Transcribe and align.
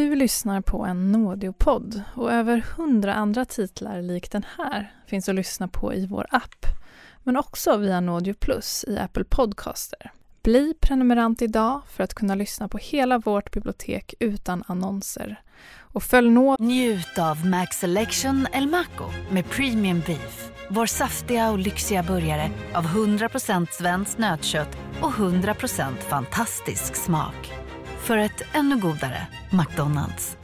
Du 0.00 0.14
lyssnar 0.14 0.60
på 0.60 0.84
en 0.84 1.12
Nådeopodd 1.12 2.02
och 2.14 2.32
över 2.32 2.64
hundra 2.76 3.14
andra 3.14 3.44
titlar 3.44 4.02
lik 4.02 4.30
den 4.30 4.44
här 4.58 4.94
finns 5.06 5.28
att 5.28 5.34
lyssna 5.34 5.68
på 5.68 5.94
i 5.94 6.06
vår 6.06 6.26
app, 6.30 6.66
men 7.22 7.36
också 7.36 7.76
via 7.76 8.00
Nådeo 8.00 8.34
Plus 8.34 8.84
i 8.88 8.98
Apple 8.98 9.24
Podcaster. 9.24 10.12
Bli 10.42 10.74
prenumerant 10.80 11.42
idag 11.42 11.82
för 11.90 12.04
att 12.04 12.14
kunna 12.14 12.34
lyssna 12.34 12.68
på 12.68 12.78
hela 12.78 13.18
vårt 13.18 13.52
bibliotek 13.52 14.14
utan 14.20 14.64
annonser. 14.66 15.42
Och 15.78 16.02
följ 16.02 16.30
nå... 16.30 16.56
Njut 16.58 17.18
av 17.18 17.46
Max 17.46 17.76
Selection 17.76 18.46
El 18.52 18.66
Maco 18.66 19.04
med 19.30 19.50
Premium 19.50 20.02
Beef. 20.06 20.50
Vår 20.70 20.86
saftiga 20.86 21.50
och 21.50 21.58
lyxiga 21.58 22.02
burgare 22.02 22.50
av 22.74 22.84
100% 22.84 23.66
svenskt 23.70 24.18
nötkött 24.18 24.76
och 25.00 25.12
100% 25.12 25.96
fantastisk 25.96 26.94
smak. 26.94 27.69
För 28.00 28.18
ett 28.18 28.42
ännu 28.52 28.76
godare 28.76 29.26
McDonalds. 29.50 30.36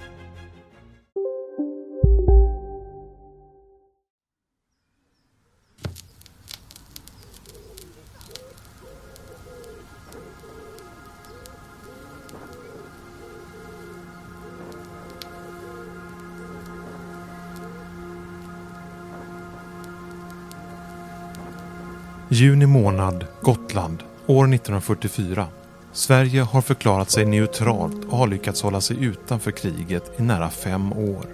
Juni 22.28 22.66
månad, 22.66 23.26
Gotland, 23.42 24.02
år 24.26 24.54
1944. 24.54 25.46
Sverige 25.96 26.42
har 26.42 26.62
förklarat 26.62 27.10
sig 27.10 27.24
neutralt 27.24 28.04
och 28.04 28.18
har 28.18 28.26
lyckats 28.26 28.62
hålla 28.62 28.80
sig 28.80 29.04
utanför 29.04 29.50
kriget 29.50 30.20
i 30.20 30.22
nära 30.22 30.50
fem 30.50 30.92
år. 30.92 31.26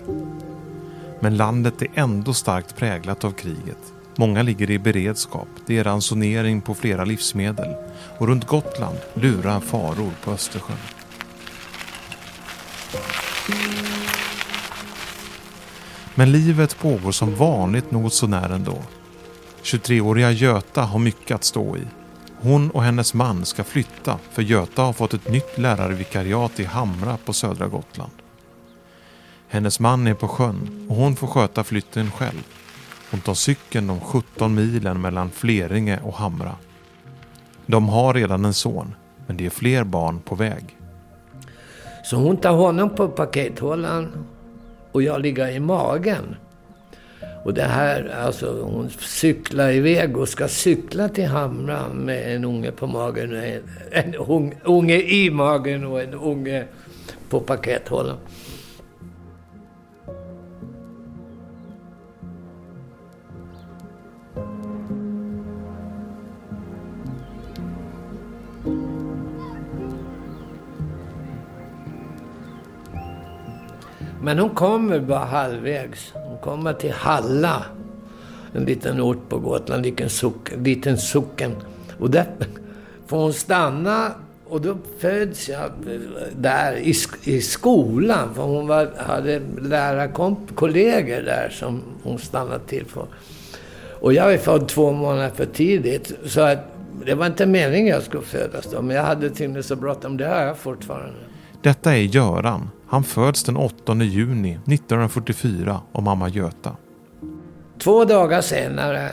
Men 1.20 1.36
landet 1.36 1.82
är 1.82 1.88
ändå 1.94 2.34
starkt 2.34 2.76
präglat 2.76 3.24
av 3.24 3.32
kriget. 3.32 3.92
Många 4.16 4.42
ligger 4.42 4.70
i 4.70 4.78
beredskap, 4.78 5.48
det 5.66 5.78
är 5.78 5.84
ransonering 5.84 6.60
på 6.60 6.74
flera 6.74 7.04
livsmedel 7.04 7.74
och 8.18 8.28
runt 8.28 8.46
Gotland 8.46 8.98
lurar 9.14 9.60
faror 9.60 10.10
på 10.24 10.30
Östersjön. 10.30 10.76
Men 16.14 16.32
livet 16.32 16.78
pågår 16.78 17.12
som 17.12 17.34
vanligt 17.34 17.90
något 17.90 18.14
sånär 18.14 18.50
ändå. 18.50 18.78
23-åriga 19.62 20.30
Göta 20.30 20.82
har 20.82 20.98
mycket 20.98 21.34
att 21.34 21.44
stå 21.44 21.76
i. 21.76 22.01
Hon 22.42 22.70
och 22.70 22.82
hennes 22.82 23.14
man 23.14 23.44
ska 23.44 23.64
flytta 23.64 24.18
för 24.30 24.42
Göta 24.42 24.82
har 24.82 24.92
fått 24.92 25.14
ett 25.14 25.28
nytt 25.28 25.58
lärarvikariat 25.58 26.60
i 26.60 26.64
Hamra 26.64 27.16
på 27.24 27.32
södra 27.32 27.68
Gotland. 27.68 28.12
Hennes 29.48 29.80
man 29.80 30.06
är 30.06 30.14
på 30.14 30.28
sjön 30.28 30.86
och 30.90 30.96
hon 30.96 31.16
får 31.16 31.26
sköta 31.26 31.64
flytten 31.64 32.10
själv. 32.10 32.46
Hon 33.10 33.20
tar 33.20 33.34
cykeln 33.34 33.86
de 33.86 34.00
17 34.00 34.54
milen 34.54 35.00
mellan 35.00 35.30
Fleringe 35.30 36.00
och 36.02 36.14
Hamra. 36.14 36.56
De 37.66 37.88
har 37.88 38.14
redan 38.14 38.44
en 38.44 38.54
son, 38.54 38.94
men 39.26 39.36
det 39.36 39.46
är 39.46 39.50
fler 39.50 39.84
barn 39.84 40.20
på 40.20 40.34
väg. 40.34 40.76
Så 42.04 42.16
hon 42.16 42.36
tar 42.36 42.52
honom 42.52 42.90
på 42.90 43.08
pakethållaren 43.08 44.26
och 44.92 45.02
jag 45.02 45.20
ligger 45.20 45.48
i 45.48 45.60
magen. 45.60 46.36
Och 47.44 47.54
det 47.54 47.62
här, 47.62 48.14
alltså 48.24 48.62
hon 48.62 48.90
cyklar 48.90 49.70
iväg 49.70 50.16
och 50.16 50.28
ska 50.28 50.48
cykla 50.48 51.08
till 51.08 51.26
Hamra 51.26 51.88
med 51.88 52.36
en 52.36 52.44
unge 52.44 52.72
på 52.72 52.86
magen. 52.86 53.34
En, 53.34 53.62
en 53.90 54.14
unge 54.64 55.02
i 55.02 55.30
magen 55.30 55.84
och 55.84 56.02
en 56.02 56.14
unge 56.14 56.64
på 57.28 57.40
pakethållaren. 57.40 58.18
Men 74.22 74.38
hon 74.38 74.50
kommer 74.50 75.00
bara 75.00 75.24
halvvägs. 75.24 76.12
Hon 76.14 76.38
kommer 76.38 76.72
till 76.72 76.92
Halla. 76.92 77.64
En 78.54 78.64
liten 78.64 79.00
ort 79.00 79.28
på 79.28 79.38
Gotland, 79.38 79.86
en 79.86 79.94
liten, 79.94 80.08
liten 80.64 80.98
socken. 80.98 81.56
Och 81.98 82.10
där 82.10 82.26
får 83.06 83.18
hon 83.18 83.32
stanna 83.32 84.12
och 84.48 84.60
då 84.60 84.76
föds 84.98 85.48
jag 85.48 85.70
där 86.36 86.76
i, 86.76 86.94
i 87.24 87.40
skolan. 87.40 88.34
För 88.34 88.42
hon 88.42 88.66
var, 88.66 88.90
hade 88.96 89.40
lärarkollegor 89.60 91.22
där 91.22 91.48
som 91.50 91.82
hon 92.02 92.18
stannade 92.18 92.64
till 92.66 92.86
för. 92.86 93.06
Och 94.00 94.12
jag 94.12 94.34
är 94.34 94.38
född 94.38 94.68
två 94.68 94.92
månader 94.92 95.30
för 95.30 95.46
tidigt. 95.46 96.12
Så 96.24 96.40
att 96.40 96.58
det 97.06 97.14
var 97.14 97.26
inte 97.26 97.46
meningen 97.46 97.86
jag 97.86 98.02
skulle 98.02 98.22
födas 98.22 98.66
då. 98.70 98.82
Men 98.82 98.96
jag 98.96 99.02
hade 99.02 99.30
tydligen 99.30 99.62
så 99.62 99.76
bråttom. 99.76 100.16
Det 100.16 100.26
har 100.26 100.42
jag 100.42 100.58
fortfarande. 100.58 101.31
Detta 101.62 101.96
är 101.96 102.02
Göran. 102.02 102.70
Han 102.86 103.04
föds 103.04 103.44
den 103.44 103.56
8 103.56 103.94
juni 103.94 104.50
1944 104.50 105.80
av 105.92 106.02
mamma 106.02 106.28
Göta. 106.28 106.76
Två 107.78 108.04
dagar 108.04 108.40
senare 108.40 109.12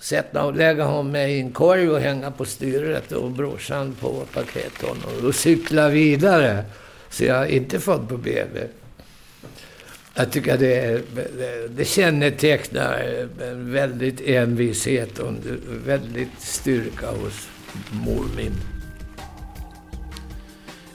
sätta, 0.00 0.50
lägga 0.50 0.84
hon 0.84 1.10
mig 1.10 1.32
i 1.32 1.40
en 1.40 1.52
korg 1.52 1.90
och 1.90 2.00
hänga 2.00 2.30
på 2.30 2.44
styret 2.44 3.12
och 3.12 3.30
brorsan 3.30 3.96
på 4.00 4.24
pakethållaren 4.32 5.26
och 5.26 5.34
cykla 5.34 5.88
vidare. 5.88 6.64
Så 7.10 7.24
jag 7.24 7.42
är 7.42 7.46
inte 7.46 7.80
född 7.80 8.08
på 8.08 8.16
BB. 8.16 8.60
Jag 10.14 10.32
tycker 10.32 10.58
det, 10.58 11.02
det 11.68 11.84
kännetecknar 11.84 13.24
en 13.42 13.72
väldigt 13.72 14.20
envishet 14.20 15.18
och 15.18 15.28
en 15.28 15.60
väldigt 15.86 16.40
styrka 16.40 17.06
hos 17.06 17.48
mor 17.90 18.24
min. 18.36 18.69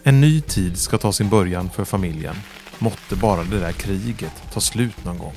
En 0.08 0.22
ny 0.22 0.42
tid 0.42 0.78
ska 0.78 0.98
ta 0.98 1.12
sin 1.12 1.30
början 1.30 1.70
för 1.70 1.86
familjen. 1.86 2.36
Måtte 2.80 3.16
bara 3.16 3.44
det 3.44 3.60
där 3.60 3.72
kriget 3.72 4.44
ta 4.54 4.60
slut 4.60 5.06
någon 5.06 5.18
gång. 5.18 5.34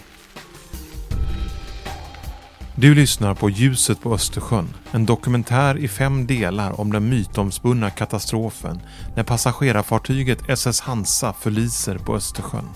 Du 2.74 2.94
lyssnar 2.94 3.34
på 3.34 3.50
Ljuset 3.50 4.00
på 4.00 4.14
Östersjön, 4.14 4.74
en 4.90 5.06
dokumentär 5.06 5.78
i 5.78 5.88
fem 5.88 6.26
delar 6.26 6.80
om 6.80 6.92
den 6.92 7.08
mytomspunna 7.08 7.90
katastrofen 7.90 8.80
när 9.16 9.22
passagerarfartyget 9.22 10.48
SS 10.48 10.80
Hansa 10.80 11.32
förliser 11.32 11.98
på 11.98 12.16
Östersjön. 12.16 12.68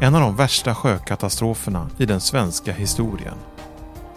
En 0.00 0.14
av 0.14 0.20
de 0.20 0.36
värsta 0.36 0.74
sjökatastroferna 0.74 1.90
i 1.98 2.06
den 2.06 2.20
svenska 2.20 2.72
historien. 2.72 3.36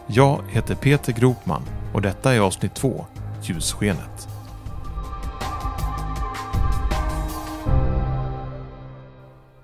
Jag 0.07 0.43
heter 0.49 0.75
Peter 0.75 1.13
Gropman 1.13 1.63
och 1.93 2.01
detta 2.01 2.33
är 2.33 2.39
avsnitt 2.39 2.75
2, 2.75 3.05
Ljusskenet. 3.43 4.32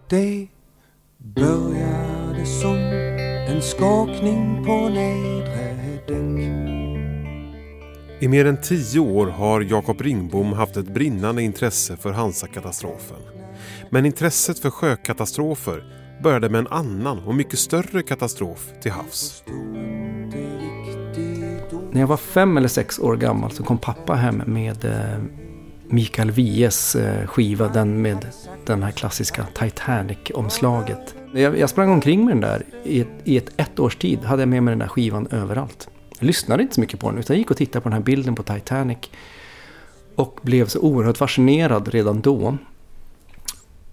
Det 0.10 0.48
började 1.18 2.46
som 2.46 2.76
en 3.48 3.62
skakning 3.62 4.66
på 4.66 4.90
nedre 4.90 5.76
däck 6.08 6.50
I 8.20 8.28
mer 8.28 8.46
än 8.46 8.62
tio 8.62 9.00
år 9.00 9.28
har 9.28 9.62
Jakob 9.62 10.02
Ringbom 10.02 10.54
haft 10.54 10.78
ett 10.78 10.94
brinnande 10.94 11.42
intresse 11.42 11.98
för 11.98 12.12
Hansa-katastrofen. 12.12 13.18
Men 13.90 14.06
intresset 14.06 14.60
för 14.60 14.70
sjökatastrofer 14.70 15.84
började 16.24 16.50
med 16.50 16.60
en 16.60 16.68
annan 16.68 17.20
och 17.20 17.36
mycket 17.36 17.60
större 17.60 18.04
katastrof 18.04 18.70
till 18.82 18.92
havs. 18.92 19.44
När 21.92 22.00
jag 22.00 22.08
var 22.08 22.18
fem 22.18 22.58
eller 22.58 22.68
sex 22.68 23.00
år 23.00 23.16
gammal 23.16 23.52
så 23.52 23.64
kom 23.64 23.78
pappa 23.78 24.14
hem 24.14 24.44
med 24.46 24.86
eh, 24.86 25.20
Mikael 25.92 26.32
Wiehes 26.32 26.96
eh, 26.96 27.28
skiva, 27.28 27.68
den 27.68 28.02
med 28.02 28.28
den 28.66 28.84
här 28.84 28.92
klassiska 28.92 29.48
Titanic-omslaget. 29.54 31.16
Jag, 31.34 31.60
jag 31.60 31.70
sprang 31.70 31.90
omkring 31.90 32.26
med 32.26 32.36
den 32.36 32.42
där 32.42 32.66
i 32.84 33.02
ett, 33.02 33.08
i 33.24 33.38
ett 33.38 33.50
ett 33.58 33.80
års 33.80 33.96
tid. 33.96 34.20
Hade 34.20 34.42
jag 34.42 34.50
med 34.50 34.64
mig 34.64 34.72
den 34.72 34.80
där 34.80 34.88
skivan 34.88 35.28
överallt. 35.28 35.90
Jag 36.20 36.26
lyssnade 36.26 36.64
inte 36.64 36.76
så 36.76 36.82
mycket 36.82 37.00
på 37.00 37.10
den 37.10 37.20
utan 37.20 37.34
jag 37.34 37.40
gick 37.40 37.52
och 37.52 37.58
tittade 37.58 37.82
på 37.82 37.90
den 37.90 37.94
här 37.94 38.04
bilden 38.04 38.36
på 38.36 38.44
Titanic. 38.44 38.98
Och 40.16 40.40
blev 40.42 40.68
så 40.68 40.80
oerhört 40.80 41.18
fascinerad 41.18 41.88
redan 41.88 42.22
då. 42.22 42.58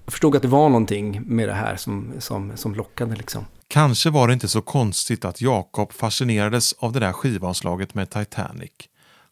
Jag 0.05 0.13
förstod 0.13 0.37
att 0.37 0.43
det 0.43 0.49
var 0.49 0.69
någonting 0.69 1.23
med 1.27 1.49
det 1.49 1.55
här 1.55 1.77
som, 1.77 2.13
som, 2.19 2.53
som 2.55 2.75
lockade 2.75 3.17
liksom. 3.17 3.45
Kanske 3.69 4.11
var 4.11 4.29
det 4.29 4.35
inte 4.35 4.49
så 4.49 4.63
konstigt 4.63 5.25
att 5.25 5.41
Jakob 5.41 5.93
fascinerades 5.93 6.73
av 6.73 6.93
det 6.93 7.01
där 7.01 7.13
skivomslaget 7.13 7.95
med 7.95 8.11
Titanic. 8.11 8.71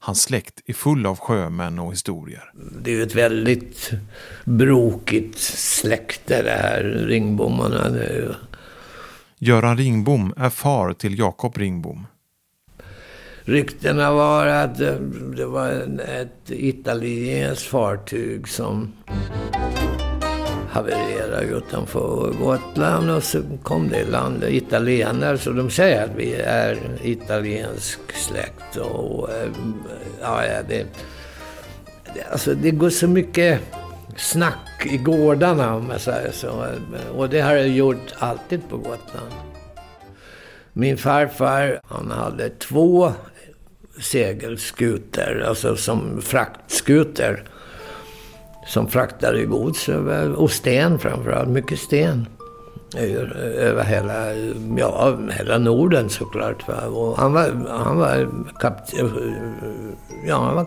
Hans 0.06 0.22
släkt 0.22 0.60
är 0.66 0.72
full 0.72 1.06
av 1.06 1.18
sjömän 1.18 1.78
och 1.78 1.92
historier. 1.92 2.52
Det 2.82 2.90
är 2.90 2.94
ju 2.94 3.02
ett 3.02 3.14
väldigt 3.14 3.90
brokigt 4.44 5.38
släkte 5.38 6.42
det 6.42 6.50
här, 6.50 6.82
Ringbommarna. 7.06 7.88
Det. 7.88 8.36
Göran 9.38 9.76
Ringbom 9.76 10.34
är 10.36 10.50
far 10.50 10.92
till 10.92 11.18
Jakob 11.18 11.58
Ringbom. 11.58 12.06
Ryktena 13.44 14.12
var 14.12 14.46
att 14.46 14.78
det 15.36 15.46
var 15.46 15.70
ett 16.00 16.50
italienskt 16.50 17.66
fartyg 17.66 18.48
som 18.48 18.92
havererade 20.74 21.44
utanför 21.44 22.32
Gotland 22.40 23.10
och 23.10 23.22
så 23.22 23.42
kom 23.62 23.88
det 23.88 24.00
i 24.00 24.04
land 24.04 24.44
italienare 24.44 25.38
så 25.38 25.50
de 25.50 25.70
säger 25.70 26.04
att 26.04 26.16
vi 26.16 26.34
är 26.34 26.78
italiensk 27.02 28.00
släkt 28.14 28.76
och 28.76 29.30
eh, 29.30 29.50
ja, 30.20 30.42
det, 30.68 30.86
det, 32.14 32.22
alltså 32.32 32.54
det 32.54 32.70
går 32.70 32.90
så 32.90 33.08
mycket 33.08 33.60
snack 34.16 34.86
i 34.86 34.96
gårdarna 34.96 35.74
om 35.74 35.90
jag 35.90 36.00
säger 36.00 36.32
så. 36.32 36.66
Och 37.16 37.28
det 37.28 37.40
har 37.40 37.54
jag 37.54 37.68
gjort 37.68 38.14
alltid 38.18 38.68
på 38.68 38.76
Gotland. 38.76 39.32
Min 40.72 40.98
farfar, 40.98 41.80
han 41.84 42.10
hade 42.10 42.48
två 42.48 43.12
segelskuter, 44.00 45.44
alltså 45.48 45.76
som 45.76 46.22
fraktskuter. 46.22 47.44
Som 48.66 48.88
fraktade 48.88 49.44
gods 49.44 49.88
över, 49.88 50.32
och 50.32 50.50
sten 50.50 50.98
framförallt, 50.98 51.48
mycket 51.48 51.78
sten. 51.78 52.26
Över 52.96 53.84
hela, 53.84 54.34
ja, 54.76 55.16
hela 55.30 55.58
Norden 55.58 56.10
såklart. 56.10 56.68
Va? 56.68 56.86
Och 56.86 57.18
han 57.18 57.32
var, 57.32 57.66
han 57.68 57.98
var, 57.98 58.28
kapt, 58.60 58.94
ja, 60.26 60.36
han 60.36 60.54
var 60.54 60.66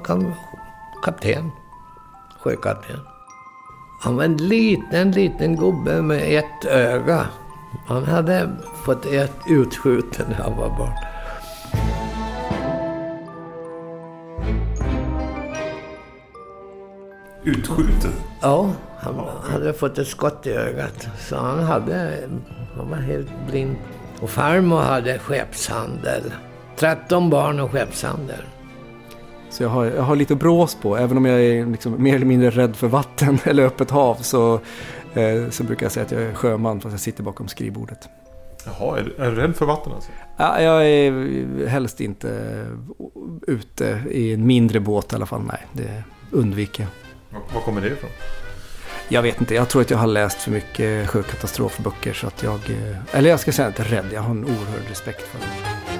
kapten, 1.03 1.51
sjökapten. 2.39 2.99
Han 4.01 4.15
var 4.15 4.23
en 4.23 4.37
liten, 4.37 5.11
liten 5.11 5.55
gubbe 5.55 6.01
med 6.01 6.37
ett 6.37 6.65
öga. 6.65 7.25
Han 7.87 8.03
hade 8.03 8.49
fått 8.85 9.05
ett 9.05 9.37
utskjuten 9.49 10.25
när 10.29 10.35
han 10.35 10.57
var 10.57 10.69
barn. 10.69 10.93
Utskjuten? 17.47 18.11
Ja, 18.41 18.71
han 18.97 19.15
hade 19.51 19.73
fått 19.73 19.97
ett 19.97 20.07
skott 20.07 20.47
i 20.47 20.51
ögat. 20.51 21.07
Så 21.19 21.35
han 21.35 21.63
hade, 21.63 22.19
han 22.77 22.89
var 22.89 22.97
helt 22.97 23.29
blind. 23.51 23.75
Och 24.21 24.29
farmor 24.29 24.79
hade 24.79 25.19
skeppshandel. 25.19 26.33
13 26.75 27.29
barn 27.29 27.59
och 27.59 27.71
skeppshandel. 27.71 28.41
Så 29.49 29.63
jag 29.63 29.69
har, 29.69 29.85
jag 29.85 30.03
har 30.03 30.15
lite 30.15 30.35
brås 30.35 30.77
på, 30.81 30.97
även 30.97 31.17
om 31.17 31.25
jag 31.25 31.41
är 31.41 31.65
liksom 31.65 32.03
mer 32.03 32.15
eller 32.15 32.25
mindre 32.25 32.49
rädd 32.49 32.75
för 32.75 32.87
vatten 32.87 33.39
eller 33.43 33.63
öppet 33.63 33.91
hav 33.91 34.15
så, 34.15 34.53
eh, 35.13 35.49
så 35.49 35.63
brukar 35.63 35.85
jag 35.85 35.91
säga 35.91 36.05
att 36.05 36.11
jag 36.11 36.21
är 36.21 36.33
sjöman 36.33 36.81
fast 36.81 36.93
jag 36.93 36.99
sitter 36.99 37.23
bakom 37.23 37.47
skrivbordet. 37.47 38.09
Jaha, 38.65 38.99
är 38.99 39.03
du, 39.03 39.23
är 39.23 39.31
du 39.31 39.35
rädd 39.35 39.55
för 39.55 39.65
vatten 39.65 39.93
alltså? 39.93 40.11
Ja, 40.37 40.61
jag 40.61 40.87
är 40.87 41.67
helst 41.67 42.01
inte 42.01 42.65
ute 43.47 44.03
i 44.11 44.33
en 44.33 44.47
mindre 44.47 44.79
båt 44.79 45.13
i 45.13 45.15
alla 45.15 45.25
fall. 45.25 45.41
Nej, 45.41 45.67
det 45.73 46.03
undviker 46.31 46.83
jag. 46.83 47.06
Var 47.29 47.61
kommer 47.61 47.81
det 47.81 47.87
ifrån? 47.87 48.09
Jag 49.09 49.21
vet 49.21 49.39
inte, 49.41 49.55
jag 49.55 49.69
tror 49.69 49.81
att 49.81 49.89
jag 49.89 49.97
har 49.97 50.07
läst 50.07 50.41
för 50.41 50.51
mycket 50.51 51.09
sjökatastrofböcker 51.09 52.13
så 52.13 52.27
att 52.27 52.43
jag... 52.43 52.69
Eh, 52.69 52.97
eller 53.11 53.29
jag 53.29 53.39
ska 53.39 53.51
säga 53.51 53.67
inte 53.67 53.83
rädd, 53.83 54.05
jag 54.13 54.21
har 54.21 54.31
en 54.31 54.45
oerhörd 54.45 54.89
respekt 54.89 55.21
för 55.21 55.39
det. 55.39 55.96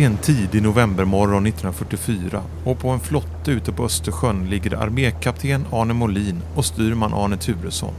Det 0.00 0.04
är 0.04 0.10
en 0.10 0.16
tidig 0.16 0.62
novembermorgon 0.62 1.46
1944 1.46 2.42
och 2.64 2.78
på 2.78 2.88
en 2.88 3.00
flotte 3.00 3.50
ute 3.50 3.72
på 3.72 3.84
Östersjön 3.84 4.50
ligger 4.50 4.76
armékapten 4.76 5.66
Arne 5.72 5.94
Molin 5.94 6.42
och 6.54 6.64
styrman 6.64 7.14
Arne 7.14 7.36
Turesson. 7.36 7.94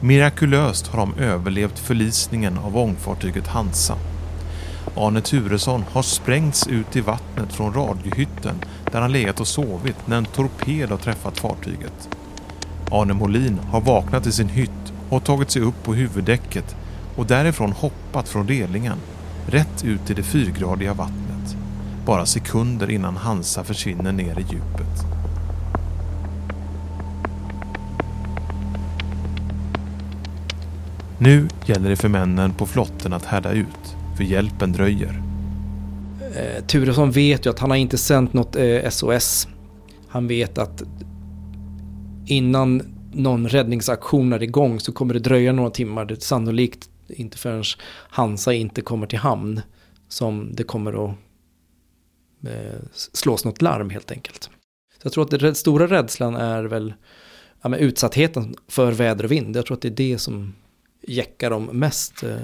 Mirakulöst 0.00 0.86
har 0.86 0.98
de 0.98 1.14
överlevt 1.14 1.78
förlisningen 1.78 2.58
av 2.58 2.76
ångfartyget 2.76 3.46
Hansa. 3.46 3.96
Arne 4.96 5.20
Turesson 5.20 5.84
har 5.92 6.02
sprängts 6.02 6.66
ut 6.66 6.96
i 6.96 7.00
vattnet 7.00 7.52
från 7.52 7.74
radiohytten 7.74 8.54
där 8.92 9.00
han 9.00 9.12
legat 9.12 9.40
och 9.40 9.48
sovit 9.48 10.06
när 10.06 10.16
en 10.16 10.24
torped 10.24 10.90
har 10.90 10.98
träffat 10.98 11.38
fartyget. 11.38 12.08
Arne 12.90 13.14
Molin 13.14 13.58
har 13.58 13.80
vaknat 13.80 14.26
i 14.26 14.32
sin 14.32 14.48
hytt 14.48 14.92
och 15.08 15.24
tagit 15.24 15.50
sig 15.50 15.62
upp 15.62 15.82
på 15.82 15.94
huvuddäcket 15.94 16.76
och 17.16 17.26
därifrån 17.26 17.72
hoppat 17.72 18.28
från 18.28 18.48
relingen 18.48 18.98
rätt 19.46 19.84
ut 19.84 20.10
i 20.10 20.14
det 20.14 20.22
fyrgradiga 20.22 20.94
vattnet. 20.94 21.56
Bara 22.06 22.26
sekunder 22.26 22.90
innan 22.90 23.16
Hansa 23.16 23.64
försvinner 23.64 24.12
ner 24.12 24.38
i 24.38 24.42
djupet. 24.50 25.04
Nu 31.18 31.48
gäller 31.66 31.90
det 31.90 31.96
för 31.96 32.08
männen 32.08 32.52
på 32.52 32.66
flotten 32.66 33.12
att 33.12 33.24
härda 33.24 33.52
ut, 33.52 33.96
för 34.16 34.24
hjälpen 34.24 34.72
dröjer. 34.72 35.22
Eh, 36.34 36.64
Turesson 36.64 37.10
vet 37.10 37.46
ju 37.46 37.50
att 37.50 37.58
han 37.58 37.70
har 37.70 37.76
inte 37.76 37.98
sänt 37.98 38.32
något 38.32 38.56
eh, 38.56 38.88
SOS. 38.90 39.48
Han 40.08 40.26
vet 40.26 40.58
att 40.58 40.82
innan 42.26 42.82
någon 43.12 43.48
räddningsaktion 43.48 44.32
är 44.32 44.42
igång 44.42 44.80
så 44.80 44.92
kommer 44.92 45.14
det 45.14 45.20
dröja 45.20 45.52
några 45.52 45.70
timmar. 45.70 46.04
Det 46.04 46.14
är 46.14 46.20
sannolikt 46.20 46.88
inte 47.12 47.38
förrän 47.38 47.64
Hansa 48.08 48.52
inte 48.52 48.82
kommer 48.82 49.06
till 49.06 49.18
hamn 49.18 49.60
som 50.08 50.50
det 50.54 50.62
kommer 50.62 51.04
att 51.04 51.16
eh, 52.46 52.80
slås 52.92 53.44
något 53.44 53.62
larm 53.62 53.90
helt 53.90 54.10
enkelt. 54.10 54.50
Så 54.92 55.06
jag 55.06 55.12
tror 55.12 55.24
att 55.24 55.40
den 55.40 55.54
stora 55.54 55.86
rädslan 55.86 56.36
är 56.36 56.64
väl 56.64 56.94
ja, 57.62 57.76
utsattheten 57.76 58.54
för 58.68 58.92
väder 58.92 59.24
och 59.24 59.32
vind. 59.32 59.56
Jag 59.56 59.66
tror 59.66 59.76
att 59.76 59.82
det 59.82 59.88
är 59.88 60.10
det 60.10 60.18
som 60.18 60.54
jäckar 61.02 61.50
dem 61.50 61.64
mest. 61.64 62.22
Eh. 62.22 62.36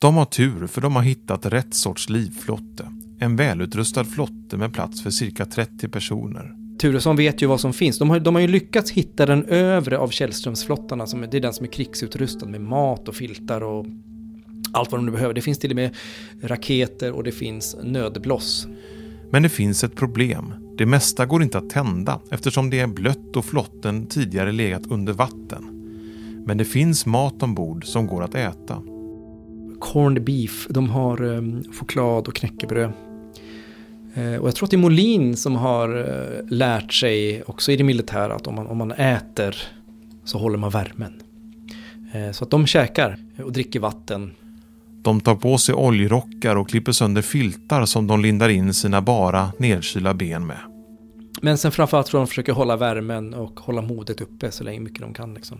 De 0.00 0.16
har 0.16 0.24
tur 0.24 0.66
för 0.66 0.80
de 0.80 0.96
har 0.96 1.02
hittat 1.02 1.46
rätt 1.46 1.74
sorts 1.74 2.08
livflotte. 2.08 2.92
En 3.20 3.36
välutrustad 3.36 4.04
flotte 4.04 4.56
med 4.56 4.74
plats 4.74 5.02
för 5.02 5.10
cirka 5.10 5.46
30 5.46 5.88
personer. 5.88 6.61
Turesson 6.82 7.16
vet 7.16 7.42
ju 7.42 7.46
vad 7.46 7.60
som 7.60 7.72
finns. 7.72 7.98
De 7.98 8.10
har, 8.10 8.20
de 8.20 8.34
har 8.34 8.42
ju 8.42 8.48
lyckats 8.48 8.90
hitta 8.90 9.26
den 9.26 9.44
övre 9.44 9.98
av 9.98 10.08
Källströmsflottarna. 10.08 11.06
Som, 11.06 11.20
det 11.20 11.36
är 11.36 11.40
den 11.40 11.52
som 11.52 11.66
är 11.66 11.70
krigsutrustad 11.70 12.46
med 12.46 12.60
mat 12.60 13.08
och 13.08 13.14
filtar 13.14 13.60
och 13.60 13.86
allt 14.72 14.92
vad 14.92 15.00
de 15.00 15.06
nu 15.06 15.12
behöver. 15.12 15.34
Det 15.34 15.40
finns 15.40 15.58
till 15.58 15.70
och 15.70 15.76
med 15.76 15.96
raketer 16.42 17.12
och 17.12 17.24
det 17.24 17.32
finns 17.32 17.76
nödbloss. 17.82 18.66
Men 19.30 19.42
det 19.42 19.48
finns 19.48 19.84
ett 19.84 19.94
problem. 19.94 20.54
Det 20.78 20.86
mesta 20.86 21.26
går 21.26 21.42
inte 21.42 21.58
att 21.58 21.70
tända 21.70 22.20
eftersom 22.30 22.70
det 22.70 22.80
är 22.80 22.86
blött 22.86 23.36
och 23.36 23.44
flotten 23.44 24.06
tidigare 24.06 24.52
legat 24.52 24.86
under 24.86 25.12
vatten. 25.12 25.64
Men 26.46 26.58
det 26.58 26.64
finns 26.64 27.06
mat 27.06 27.42
ombord 27.42 27.84
som 27.84 28.06
går 28.06 28.22
att 28.22 28.34
äta. 28.34 28.82
Corned 29.80 30.24
beef, 30.24 30.66
de 30.70 30.88
har 30.88 31.22
um, 31.22 31.64
choklad 31.72 32.28
och 32.28 32.34
knäckebröd. 32.34 32.92
Eh, 34.14 34.36
och 34.36 34.48
jag 34.48 34.54
tror 34.54 34.66
att 34.66 34.70
det 34.70 34.76
är 34.76 34.78
Molin 34.78 35.36
som 35.36 35.56
har 35.56 35.98
eh, 35.98 36.48
lärt 36.48 36.92
sig 36.92 37.42
också 37.42 37.72
i 37.72 37.76
det 37.76 37.84
militära 37.84 38.34
att 38.34 38.46
om 38.46 38.54
man, 38.54 38.66
om 38.66 38.78
man 38.78 38.92
äter 38.92 39.56
så 40.24 40.38
håller 40.38 40.58
man 40.58 40.70
värmen. 40.70 41.12
Eh, 42.12 42.32
så 42.32 42.44
att 42.44 42.50
de 42.50 42.66
käkar 42.66 43.18
och 43.44 43.52
dricker 43.52 43.80
vatten. 43.80 44.32
De 45.02 45.20
tar 45.20 45.34
på 45.34 45.58
sig 45.58 45.74
oljrockar 45.74 46.56
och 46.56 46.68
klipper 46.68 46.92
sönder 46.92 47.22
filtar 47.22 47.84
som 47.84 48.06
de 48.06 48.22
lindar 48.22 48.48
in 48.48 48.74
sina 48.74 49.02
bara 49.02 49.52
nedkylda 49.58 50.14
ben 50.14 50.46
med. 50.46 50.58
Men 51.40 51.58
sen 51.58 51.72
framförallt 51.72 52.06
tror 52.06 52.20
jag 52.20 52.26
de 52.26 52.28
försöker 52.28 52.52
hålla 52.52 52.76
värmen 52.76 53.34
och 53.34 53.60
hålla 53.60 53.82
modet 53.82 54.20
uppe 54.20 54.50
så 54.50 54.64
länge 54.64 54.80
mycket 54.80 55.00
de 55.00 55.14
kan. 55.14 55.34
Liksom. 55.34 55.58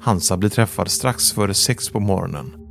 Hansa 0.00 0.36
blir 0.36 0.50
träffad 0.50 0.90
strax 0.90 1.32
före 1.32 1.54
sex 1.54 1.88
på 1.88 2.00
morgonen 2.00 2.61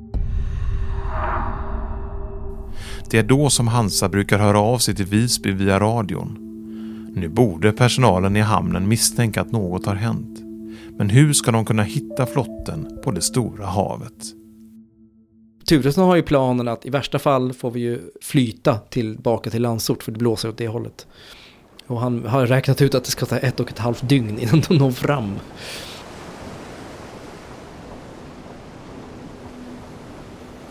Det 3.12 3.18
är 3.18 3.24
då 3.24 3.50
som 3.50 3.68
Hansa 3.68 4.10
brukar 4.10 4.38
höra 4.38 4.60
av 4.60 4.78
sig 4.78 4.96
till 4.96 5.06
Visby 5.06 5.52
via 5.52 5.80
radion. 5.80 6.38
Nu 7.16 7.30
borde 7.30 7.72
personalen 7.72 8.36
i 8.36 8.40
hamnen 8.40 8.88
misstänka 8.88 9.42
att 9.42 9.52
något 9.52 9.86
har 9.86 9.96
hänt. 9.96 10.40
Men 10.98 11.10
hur 11.10 11.34
ska 11.34 11.52
de 11.52 11.66
kunna 11.66 11.84
hitta 11.84 12.26
flotten 12.26 13.00
på 13.04 13.12
det 13.12 13.22
stora 13.22 13.66
havet? 13.66 14.14
Turesson 15.66 16.04
har 16.04 16.16
ju 16.16 16.22
planen 16.22 16.68
att 16.68 16.86
i 16.86 16.90
värsta 16.90 17.20
fall 17.20 17.54
får 17.54 17.72
vi 17.72 17.80
ju 17.80 18.00
flyta 18.22 18.78
tillbaka 18.78 19.50
till 19.50 19.62
Landsort 19.62 20.04
för 20.04 20.12
det 20.12 20.20
blåser 20.20 20.50
åt 20.50 20.58
det 20.58 20.68
hållet. 20.68 21.08
Och 21.88 22.00
han 22.00 22.26
har 22.26 22.48
räknat 22.48 22.82
ut 22.82 22.96
att 22.96 23.04
det 23.04 23.12
ska 23.12 23.26
ta 23.26 23.38
ett 23.38 23.60
och 23.60 23.70
ett 23.70 23.80
halvt 23.80 24.10
dygn 24.10 24.40
innan 24.40 24.62
de 24.68 24.78
når 24.78 24.92
fram. 24.92 25.40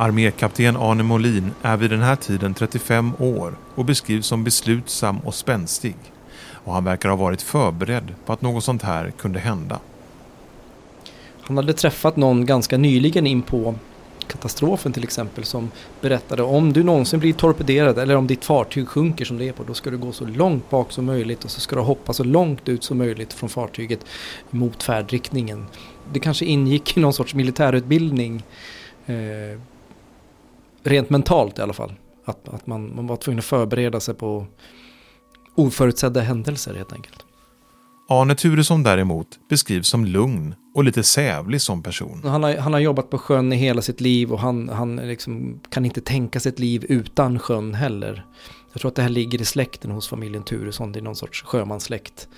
Armékapten 0.01 0.77
Arne 0.77 1.03
Molin 1.03 1.51
är 1.63 1.77
vid 1.77 1.91
den 1.91 2.03
här 2.03 2.17
tiden 2.17 2.55
35 2.55 3.13
år 3.19 3.55
och 3.75 3.85
beskrivs 3.85 4.27
som 4.27 4.45
beslutsam 4.45 5.19
och 5.19 5.35
spänstig. 5.35 5.97
Och 6.53 6.73
han 6.73 6.85
verkar 6.85 7.09
ha 7.09 7.17
varit 7.17 7.43
förberedd 7.43 8.15
på 8.27 8.33
att 8.33 8.43
något 8.43 8.65
sånt 8.65 8.83
här 8.83 9.11
kunde 9.11 9.39
hända. 9.39 9.79
Han 11.43 11.57
hade 11.57 11.73
träffat 11.73 12.17
någon 12.17 12.47
ganska 12.47 12.77
nyligen 12.77 13.27
in 13.27 13.43
på 13.43 13.75
katastrofen 14.27 14.93
till 14.93 15.05
exempel 15.05 15.45
som 15.45 15.71
berättade 16.01 16.43
om 16.43 16.73
du 16.73 16.83
någonsin 16.83 17.21
blir 17.21 17.33
torpederad 17.33 17.99
eller 17.99 18.17
om 18.17 18.27
ditt 18.27 18.45
fartyg 18.45 18.89
sjunker 18.89 19.25
som 19.25 19.39
det 19.39 19.49
är 19.49 19.53
på 19.53 19.65
då 19.65 19.75
ska 19.75 19.91
du 19.91 19.99
gå 19.99 20.13
så 20.13 20.25
långt 20.25 20.71
bak 20.71 20.93
som 20.93 21.05
möjligt 21.05 21.45
och 21.45 21.51
så 21.51 21.61
ska 21.61 21.77
du 21.77 21.83
hoppa 21.83 22.13
så 22.13 22.25
långt 22.25 22.69
ut 22.69 22.85
som 22.85 22.99
möjligt 22.99 23.33
från 23.33 23.49
fartyget 23.49 24.05
mot 24.51 24.83
färdriktningen. 24.83 25.67
Det 26.13 26.21
kanske 26.21 26.45
ingick 26.45 26.97
i 26.97 27.01
någon 27.01 27.13
sorts 27.13 27.35
militärutbildning 27.35 28.43
eh, 29.07 29.61
rent 30.83 31.11
mentalt 31.11 31.59
i 31.59 31.63
alla 31.63 31.73
fall. 31.73 31.93
Att, 32.25 32.49
att 32.49 32.67
man, 32.67 32.95
man 32.97 33.07
var 33.07 33.17
tvungen 33.17 33.39
att 33.39 33.45
förbereda 33.45 34.01
sig 34.01 34.15
på 34.15 34.47
oförutsedda 35.55 36.21
händelser 36.21 36.75
helt 36.75 36.93
enkelt. 36.93 37.25
Arne 38.09 38.35
Turesson 38.35 38.83
däremot 38.83 39.27
beskrivs 39.49 39.89
som 39.89 40.05
lugn 40.05 40.55
och 40.75 40.85
lite 40.85 41.03
sävlig 41.03 41.61
som 41.61 41.83
person. 41.83 42.21
Han 42.25 42.43
har, 42.43 42.57
han 42.57 42.73
har 42.73 42.81
jobbat 42.81 43.11
på 43.11 43.19
sjön 43.19 43.53
i 43.53 43.57
hela 43.57 43.83
sitt 43.83 44.01
liv 44.01 44.33
och 44.33 44.41
han, 44.41 44.69
han 44.69 44.97
liksom 44.97 45.61
kan 45.71 45.85
inte 45.85 46.01
tänka 46.01 46.41
sig 46.41 46.53
ett 46.53 46.59
liv 46.59 46.87
utan 46.89 47.39
sjön 47.39 47.75
heller. 47.75 48.27
Jag 48.73 48.81
tror 48.81 48.89
att 48.89 48.95
det 48.95 49.03
här 49.03 49.09
ligger 49.09 49.41
i 49.41 49.45
släkten 49.45 49.91
hos 49.91 50.09
familjen 50.09 50.43
Turesson, 50.43 50.93
det 50.93 50.99
är 50.99 51.03
någon 51.03 51.17
sorts 51.17 51.43
sjömanssläkt. 51.43 52.29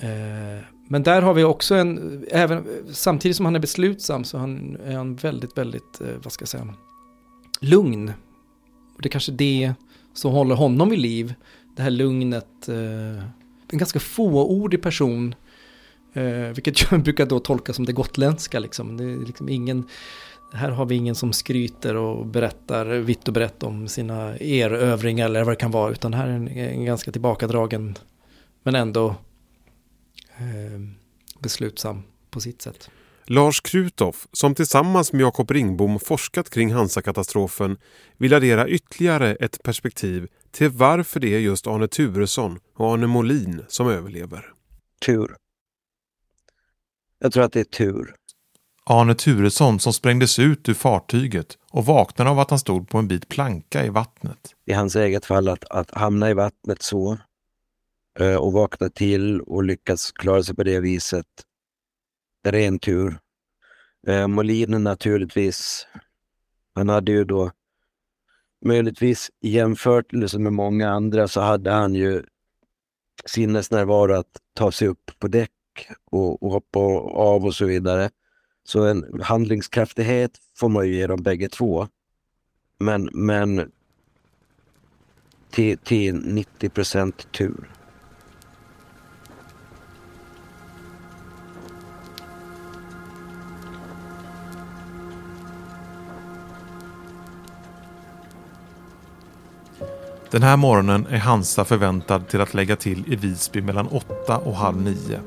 Eh, 0.00 0.64
men 0.88 1.02
där 1.02 1.22
har 1.22 1.34
vi 1.34 1.44
också 1.44 1.74
en, 1.74 2.24
även, 2.30 2.66
samtidigt 2.92 3.36
som 3.36 3.46
han 3.46 3.56
är 3.56 3.60
beslutsam 3.60 4.24
så 4.24 4.38
han, 4.38 4.76
är 4.86 4.96
han 4.96 5.16
väldigt, 5.16 5.58
väldigt, 5.58 6.00
eh, 6.00 6.06
vad 6.22 6.32
ska 6.32 6.42
jag 6.42 6.48
säga, 6.48 6.74
lugn. 7.64 8.12
Det 8.98 9.08
är 9.08 9.10
kanske 9.10 9.32
det 9.32 9.74
som 10.14 10.32
håller 10.32 10.54
honom 10.54 10.88
vid 10.88 10.98
liv. 10.98 11.34
Det 11.76 11.82
här 11.82 11.90
lugnet, 11.90 12.68
eh, 12.68 13.24
en 13.68 13.78
ganska 13.78 14.00
fåordig 14.00 14.82
person. 14.82 15.34
Eh, 16.12 16.24
vilket 16.54 16.82
jag 16.90 17.02
brukar 17.02 17.26
då 17.26 17.40
tolka 17.40 17.72
som 17.72 17.86
det 17.86 17.92
gotländska 17.92 18.58
liksom. 18.58 18.96
Det 18.96 19.04
är 19.04 19.26
liksom 19.26 19.48
ingen, 19.48 19.88
här 20.52 20.70
har 20.70 20.86
vi 20.86 20.94
ingen 20.94 21.14
som 21.14 21.32
skryter 21.32 21.96
och 21.96 22.26
berättar 22.26 22.86
vitt 22.86 23.28
och 23.28 23.34
brett 23.34 23.62
om 23.62 23.88
sina 23.88 24.36
erövringar 24.38 25.26
eller 25.26 25.44
vad 25.44 25.52
det 25.52 25.60
kan 25.60 25.70
vara. 25.70 25.92
Utan 25.92 26.14
här 26.14 26.28
är 26.28 26.32
en, 26.32 26.48
en 26.48 26.84
ganska 26.84 27.12
tillbakadragen 27.12 27.98
men 28.62 28.74
ändå 28.74 29.08
eh, 30.36 30.80
beslutsam 31.38 32.02
på 32.30 32.40
sitt 32.40 32.62
sätt. 32.62 32.90
Lars 33.26 33.60
Krutoff, 33.60 34.26
som 34.32 34.54
tillsammans 34.54 35.12
med 35.12 35.20
Jakob 35.20 35.50
Ringbom 35.50 36.00
forskat 36.00 36.50
kring 36.50 36.72
Hansa-katastrofen, 36.72 37.76
vill 38.18 38.34
addera 38.34 38.68
ytterligare 38.68 39.34
ett 39.34 39.62
perspektiv 39.62 40.28
till 40.50 40.70
varför 40.70 41.20
det 41.20 41.34
är 41.34 41.38
just 41.38 41.66
Arne 41.66 41.88
Turesson 41.88 42.60
och 42.74 42.94
Arne 42.94 43.06
Molin 43.06 43.64
som 43.68 43.88
överlever. 43.88 44.52
Tur. 45.06 45.36
Jag 47.18 47.32
tror 47.32 47.44
att 47.44 47.52
det 47.52 47.60
är 47.60 47.64
tur. 47.64 48.14
Arne 48.86 49.14
Turesson 49.14 49.80
som 49.80 49.92
sprängdes 49.92 50.38
ut 50.38 50.68
ur 50.68 50.74
fartyget 50.74 51.58
och 51.70 51.86
vaknade 51.86 52.30
av 52.30 52.38
att 52.38 52.50
han 52.50 52.58
stod 52.58 52.88
på 52.88 52.98
en 52.98 53.08
bit 53.08 53.28
planka 53.28 53.84
i 53.84 53.88
vattnet. 53.88 54.54
I 54.66 54.72
hans 54.72 54.96
eget 54.96 55.24
fall 55.24 55.48
att, 55.48 55.64
att 55.64 55.90
hamna 55.90 56.30
i 56.30 56.34
vattnet 56.34 56.82
så 56.82 57.18
eh, 58.20 58.36
och 58.36 58.52
vakna 58.52 58.88
till 58.88 59.40
och 59.40 59.64
lyckas 59.64 60.12
klara 60.12 60.42
sig 60.42 60.56
på 60.56 60.62
det 60.62 60.80
viset. 60.80 61.26
Ren 62.44 62.78
tur. 62.78 63.18
Eh, 64.06 64.26
Molinen 64.26 64.84
naturligtvis. 64.84 65.86
Han 66.74 66.88
hade 66.88 67.12
ju 67.12 67.24
då 67.24 67.50
möjligtvis 68.64 69.30
jämfört 69.40 70.12
liksom 70.12 70.42
med 70.42 70.52
många 70.52 70.90
andra 70.90 71.28
så 71.28 71.40
hade 71.40 71.70
han 71.70 71.94
ju 71.94 72.22
sinnesnärvaro 73.24 74.12
att 74.12 74.36
ta 74.54 74.72
sig 74.72 74.88
upp 74.88 75.10
på 75.18 75.28
däck 75.28 75.50
och, 76.04 76.42
och 76.42 76.50
hoppa 76.50 76.80
av 76.80 77.44
och 77.44 77.54
så 77.54 77.66
vidare. 77.66 78.10
Så 78.64 78.84
en 78.84 79.20
handlingskraftighet 79.22 80.30
får 80.56 80.68
man 80.68 80.86
ju 80.86 80.94
ge 80.94 81.06
dem 81.06 81.22
bägge 81.22 81.48
två. 81.48 81.88
Men, 82.78 83.08
men 83.12 83.72
till, 85.50 85.78
till 85.78 86.14
90 86.14 86.68
procent 86.68 87.32
tur. 87.32 87.70
Den 100.34 100.42
här 100.42 100.56
morgonen 100.56 101.06
är 101.10 101.18
Hansa 101.18 101.64
förväntad 101.64 102.28
till 102.28 102.40
att 102.40 102.54
lägga 102.54 102.76
till 102.76 103.12
i 103.12 103.16
Visby 103.16 103.62
mellan 103.62 103.86
åtta 103.86 104.38
och 104.38 104.56
halv 104.56 104.82
nio. 104.82 105.20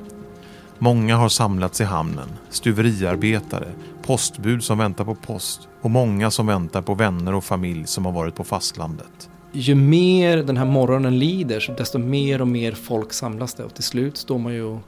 Många 0.78 1.16
har 1.16 1.30
samlats 1.30 1.82
i 1.82 1.84
hamnen. 1.84 2.30
Stuveriarbetare, 2.50 3.72
postbud 4.02 4.64
som 4.64 4.78
väntar 4.78 5.06
på 5.06 5.16
post 5.16 5.68
och 5.82 5.92
många 5.92 6.32
som 6.32 6.48
väntar 6.48 6.82
på 6.82 6.94
vänner 6.94 7.34
och 7.34 7.44
familj 7.44 7.88
som 7.88 8.06
har 8.06 8.12
varit 8.12 8.36
på 8.36 8.44
fastlandet. 8.44 9.30
Ju 9.52 9.76
mer 9.76 10.38
den 10.38 10.58
här 10.58 10.66
morgonen 10.66 11.20
lider 11.20 11.76
desto 11.78 11.98
mer 11.98 12.42
och 12.42 12.48
mer 12.48 12.72
folk 12.72 13.14
samlas 13.14 13.54
det 13.54 13.64
och 13.64 13.74
till 13.74 13.84
slut 13.84 14.18
står 14.18 14.38
man 14.38 14.54
ju 14.54 14.64
och 14.64 14.80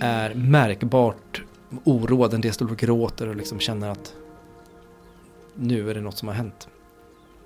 är 0.00 0.34
märkbart 0.34 1.42
oroad. 1.84 2.34
En 2.34 2.40
del 2.40 2.52
står 2.52 2.70
och 2.70 2.78
gråter 2.78 3.28
och 3.28 3.36
liksom 3.36 3.58
känner 3.58 3.90
att 3.90 4.12
nu 5.54 5.90
är 5.90 5.94
det 5.94 6.00
något 6.00 6.18
som 6.18 6.28
har 6.28 6.34
hänt. 6.34 6.68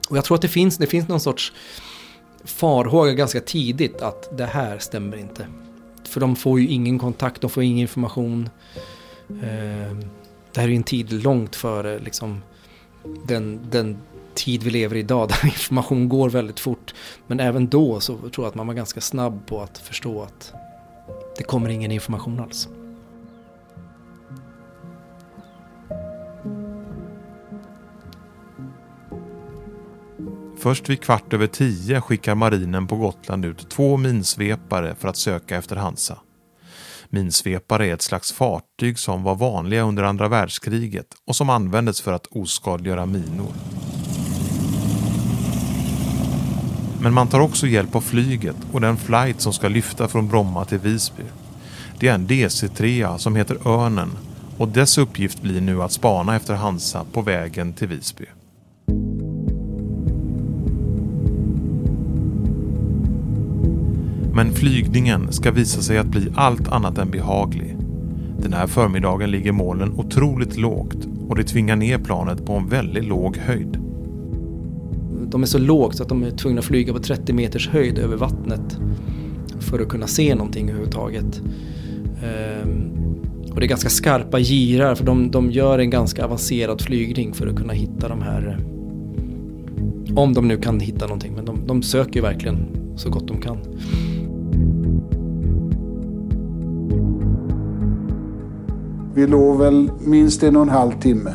Och 0.09 0.17
jag 0.17 0.25
tror 0.25 0.35
att 0.35 0.43
det 0.43 0.49
finns, 0.49 0.79
det 0.79 0.87
finns 0.87 1.09
någon 1.09 1.21
sorts 1.21 1.53
farhåga 2.45 3.13
ganska 3.13 3.41
tidigt 3.41 4.03
att 4.03 4.39
det 4.39 4.47
här 4.47 4.79
stämmer 4.79 5.17
inte. 5.17 5.47
För 6.05 6.21
de 6.21 6.37
får 6.37 6.61
ju 6.61 6.69
ingen 6.69 6.99
kontakt, 6.99 7.41
de 7.41 7.51
får 7.51 7.63
ingen 7.63 7.79
information. 7.79 8.49
Ehm, 9.29 10.01
det 10.53 10.61
här 10.61 10.69
är 10.69 10.69
ju 10.69 10.77
en 10.77 10.83
tid 10.83 11.13
långt 11.13 11.57
före 11.57 11.99
liksom, 11.99 12.43
den, 13.27 13.61
den 13.71 13.99
tid 14.35 14.63
vi 14.63 14.71
lever 14.71 14.97
i 14.97 14.99
idag 14.99 15.29
där 15.43 15.45
information 15.45 16.09
går 16.09 16.31
väldigt 16.31 16.61
fort. 16.61 16.95
Men 17.27 17.41
även 17.41 17.69
då 17.69 18.01
så 18.01 18.17
tror 18.17 18.33
jag 18.37 18.47
att 18.47 18.55
man 18.55 18.67
var 18.67 18.75
ganska 18.75 19.01
snabb 19.01 19.47
på 19.47 19.61
att 19.61 19.79
förstå 19.79 20.23
att 20.23 20.53
det 21.39 21.45
kommer 21.45 21.69
ingen 21.69 21.93
information 21.93 22.41
alls. 22.41 22.69
Först 30.63 30.89
vid 30.89 31.01
kvart 31.01 31.33
över 31.33 31.47
tio 31.47 32.01
skickar 32.01 32.35
marinen 32.35 32.87
på 32.87 32.97
Gotland 32.97 33.45
ut 33.45 33.69
två 33.69 33.97
minsvepare 33.97 34.95
för 34.99 35.09
att 35.09 35.17
söka 35.17 35.57
efter 35.57 35.77
Hansa. 35.77 36.19
Minsvepare 37.09 37.87
är 37.87 37.95
ett 37.95 38.03
slags 38.03 38.33
fartyg 38.33 38.99
som 38.99 39.23
var 39.23 39.35
vanliga 39.35 39.83
under 39.83 40.03
andra 40.03 40.29
världskriget 40.29 41.07
och 41.27 41.37
som 41.37 41.51
användes 41.51 42.01
för 42.01 42.13
att 42.13 42.27
oskadliggöra 42.27 43.07
minor. 43.07 43.53
Men 47.01 47.15
man 47.15 47.29
tar 47.29 47.41
också 47.41 47.67
hjälp 47.67 47.95
av 47.95 48.01
flyget 48.01 48.57
och 48.73 48.81
den 48.81 48.97
flight 48.97 49.41
som 49.41 49.53
ska 49.53 49.69
lyfta 49.69 50.09
från 50.09 50.29
Bromma 50.29 50.65
till 50.65 50.79
Visby. 50.79 51.25
Det 51.99 52.09
är 52.09 52.15
en 52.15 52.27
DC-3 52.27 53.19
som 53.19 53.37
heter 53.37 53.69
Örnen 53.69 54.11
och 54.59 54.69
dess 54.69 54.99
uppgift 54.99 55.43
blir 55.43 55.61
nu 55.61 55.83
att 55.83 55.93
spana 55.93 56.37
efter 56.37 56.55
Hansa 56.55 57.05
på 57.13 57.23
vägen 57.23 57.73
till 57.73 57.89
Visby. 57.89 58.27
Men 64.43 64.53
flygningen 64.53 65.33
ska 65.33 65.51
visa 65.51 65.83
sig 65.83 65.99
att 65.99 66.07
bli 66.07 66.33
allt 66.35 66.69
annat 66.69 66.99
än 66.99 67.11
behaglig. 67.11 67.77
Den 68.39 68.53
här 68.53 68.67
förmiddagen 68.67 69.31
ligger 69.31 69.53
molnen 69.53 69.93
otroligt 69.93 70.57
lågt 70.57 71.09
och 71.29 71.37
det 71.37 71.45
tvingar 71.45 71.77
ner 71.77 71.99
planet 71.99 72.47
på 72.47 72.53
en 72.53 72.69
väldigt 72.69 73.05
låg 73.05 73.37
höjd. 73.37 73.79
De 75.27 75.43
är 75.43 75.47
så 75.47 75.59
lågt 75.59 75.97
så 75.97 76.03
att 76.03 76.09
de 76.09 76.23
är 76.23 76.31
tvungna 76.31 76.59
att 76.59 76.65
flyga 76.65 76.93
på 76.93 76.99
30 76.99 77.33
meters 77.33 77.69
höjd 77.69 77.99
över 77.99 78.17
vattnet 78.17 78.79
för 79.61 79.81
att 79.81 79.89
kunna 79.89 80.07
se 80.07 80.35
någonting 80.35 80.69
överhuvudtaget. 80.69 81.43
Ehm, 82.23 82.91
och 83.51 83.61
det 83.61 83.67
är 83.67 83.69
ganska 83.69 83.91
skarpa 83.91 84.39
girar 84.39 84.95
för 84.95 85.05
de, 85.05 85.31
de 85.31 85.51
gör 85.51 85.79
en 85.79 85.91
ganska 85.91 86.25
avancerad 86.25 86.81
flygning 86.81 87.35
för 87.35 87.47
att 87.47 87.57
kunna 87.57 87.73
hitta 87.73 88.09
de 88.09 88.23
här... 88.23 88.59
Om 90.17 90.35
de 90.35 90.49
nu 90.49 90.57
kan 90.57 90.81
hitta 90.81 91.07
någonting, 91.07 91.35
men 91.35 91.45
de, 91.45 91.67
de 91.67 91.83
söker 91.83 92.23
verkligen 92.23 92.67
så 92.97 93.11
gott 93.11 93.29
de 93.29 93.41
kan. 93.41 93.59
Vi 99.15 99.27
låg 99.27 99.59
väl 99.59 99.91
minst 100.01 100.43
en 100.43 100.57
och 100.57 100.63
en 100.63 100.69
halv 100.69 101.01
timme 101.01 101.35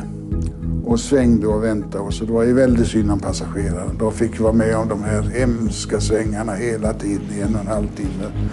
och 0.84 1.00
svängde 1.00 1.46
och 1.46 1.64
väntade 1.64 2.04
oss. 2.04 2.20
Det 2.20 2.32
var 2.32 2.42
ju 2.42 2.52
väldigt 2.52 2.86
synd 2.86 3.10
om 3.10 3.20
passagerarna. 3.20 3.92
De 3.98 4.12
fick 4.12 4.40
vara 4.40 4.52
med 4.52 4.76
om 4.76 4.88
de 4.88 5.02
här 5.02 5.22
hemska 5.22 6.00
svängarna 6.00 6.54
hela 6.54 6.92
tiden 6.92 7.26
i 7.36 7.40
en 7.40 7.54
och 7.54 7.60
en 7.60 7.66
halv 7.66 7.88
timme. 7.88 8.48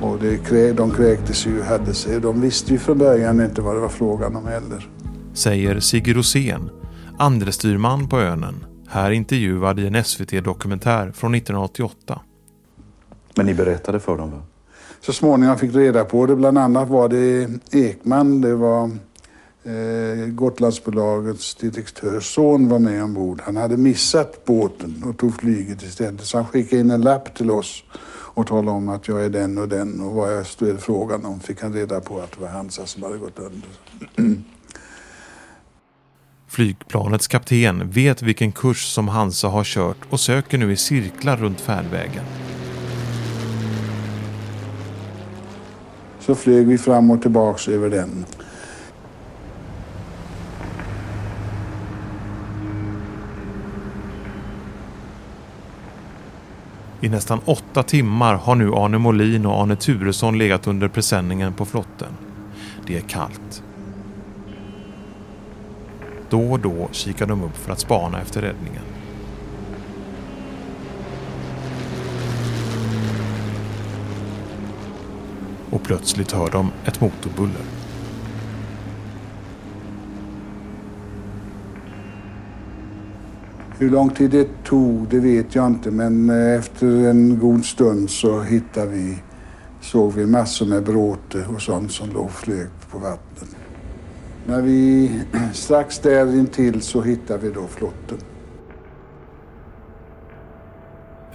Och 0.00 0.18
det, 0.20 0.72
de 0.72 0.90
kräktes 0.90 1.46
ju 1.46 1.62
hade 1.62 1.94
sig. 1.94 2.20
De 2.20 2.40
visste 2.40 2.72
ju 2.72 2.78
från 2.78 2.98
början 2.98 3.40
inte 3.40 3.62
vad 3.62 3.76
det 3.76 3.80
var 3.80 3.88
frågan 3.88 4.36
om 4.36 4.46
heller. 4.46 4.88
Säger 5.34 5.80
Sigge 5.80 6.12
Rosén, 6.12 6.70
andre 7.18 7.52
styrman 7.52 8.08
på 8.08 8.20
Önen, 8.20 8.64
här 8.88 9.10
intervjuad 9.10 9.80
i 9.80 9.86
en 9.86 10.04
SVT-dokumentär 10.04 11.12
från 11.12 11.34
1988. 11.34 12.20
Men 13.34 13.46
ni 13.46 13.54
berättade 13.54 14.00
för 14.00 14.16
dem 14.16 14.30
va? 14.30 14.42
så 15.00 15.12
småningom 15.12 15.58
fick 15.58 15.74
reda 15.74 16.04
på 16.04 16.26
det. 16.26 16.36
Bland 16.36 16.58
annat 16.58 16.88
var 16.88 17.08
det 17.08 17.48
Ekman, 17.72 18.40
det 18.40 18.54
var 18.54 18.90
eh, 19.64 20.26
Gotlandsbolagets 20.26 21.54
direktörs 21.54 22.34
son 22.34 22.68
var 22.68 22.78
med 22.78 23.04
ombord. 23.04 23.40
Han 23.44 23.56
hade 23.56 23.76
missat 23.76 24.44
båten 24.44 25.04
och 25.06 25.18
tog 25.18 25.34
flyget 25.34 25.82
istället. 25.82 26.24
Så 26.24 26.38
han 26.38 26.46
skickade 26.46 26.80
in 26.80 26.90
en 26.90 27.00
lapp 27.00 27.34
till 27.34 27.50
oss 27.50 27.84
och 28.32 28.46
talade 28.46 28.70
om 28.70 28.88
att 28.88 29.08
jag 29.08 29.24
är 29.24 29.30
den 29.30 29.58
och 29.58 29.68
den 29.68 30.00
och 30.00 30.12
vad 30.12 30.36
jag 30.36 30.46
stod 30.46 30.80
frågan 30.80 31.24
om 31.24 31.40
fick 31.40 31.62
han 31.62 31.72
reda 31.72 32.00
på 32.00 32.20
att 32.20 32.32
det 32.32 32.40
var 32.40 32.48
Hansa 32.48 32.86
som 32.86 33.02
hade 33.02 33.18
gått 33.18 33.38
under. 33.38 33.68
Flygplanets 36.48 37.28
kapten 37.28 37.90
vet 37.90 38.22
vilken 38.22 38.52
kurs 38.52 38.84
som 38.84 39.08
Hansa 39.08 39.48
har 39.48 39.64
kört 39.64 39.96
och 40.10 40.20
söker 40.20 40.58
nu 40.58 40.72
i 40.72 40.76
cirklar 40.76 41.36
runt 41.36 41.60
färdvägen. 41.60 42.24
Så 46.30 46.36
flög 46.36 46.66
vi 46.66 46.78
fram 46.78 47.10
och 47.10 47.22
tillbaks 47.22 47.68
över 47.68 47.90
den. 47.90 48.24
I 57.00 57.08
nästan 57.08 57.40
åtta 57.44 57.82
timmar 57.82 58.34
har 58.34 58.54
nu 58.54 58.74
Arne 58.74 58.98
Molin 58.98 59.46
och 59.46 59.62
Arne 59.62 59.76
Turesson 59.76 60.38
legat 60.38 60.66
under 60.66 60.88
presenningen 60.88 61.52
på 61.52 61.64
flotten. 61.64 62.12
Det 62.86 62.96
är 62.96 63.00
kallt. 63.00 63.62
Då 66.28 66.52
och 66.52 66.60
då 66.60 66.88
kikar 66.92 67.26
de 67.26 67.42
upp 67.42 67.56
för 67.56 67.72
att 67.72 67.80
spana 67.80 68.20
efter 68.20 68.42
räddningen. 68.42 68.89
Och 75.70 75.82
plötsligt 75.82 76.32
hör 76.32 76.50
de 76.50 76.70
ett 76.84 77.00
motorbuller. 77.00 77.64
Hur 83.78 83.90
lång 83.90 84.10
tid 84.10 84.30
det 84.30 84.64
tog, 84.64 85.08
det 85.08 85.20
vet 85.20 85.54
jag 85.54 85.66
inte, 85.66 85.90
men 85.90 86.30
eh, 86.30 86.58
efter 86.58 86.86
en 86.86 87.38
god 87.38 87.64
stund 87.64 88.10
så 88.10 88.42
hittade 88.42 88.86
vi, 88.86 89.16
såg 89.80 90.12
vi 90.12 90.26
massor 90.26 90.66
med 90.66 90.84
bråte 90.84 91.44
och 91.54 91.62
sånt 91.62 91.92
som 91.92 92.10
låg 92.10 92.24
och 92.24 92.30
flög 92.30 92.68
på 92.90 92.98
vattnet. 92.98 93.56
När 94.46 94.62
vi 94.62 95.10
strax 95.52 95.98
där 95.98 96.38
intill 96.38 96.82
så 96.82 97.02
hittade 97.02 97.38
vi 97.48 97.54
då 97.54 97.66
flotten. 97.66 98.18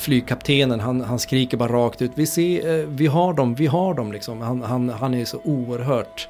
Flygkaptenen 0.06 0.80
han, 0.80 1.02
han 1.02 1.20
skriker 1.20 1.58
bara 1.58 1.74
rakt 1.74 2.02
ut. 2.02 2.12
Vi, 2.16 2.26
ser, 2.26 2.80
eh, 2.80 2.86
vi 2.88 3.08
har 3.08 3.34
dem, 3.34 3.56
vi 3.56 3.68
har 3.68 3.94
dem 3.94 4.12
liksom. 4.12 4.42
Han, 4.42 4.62
han, 4.62 4.90
han 4.90 5.14
är 5.14 5.26
så 5.26 5.40
oerhört 5.44 6.30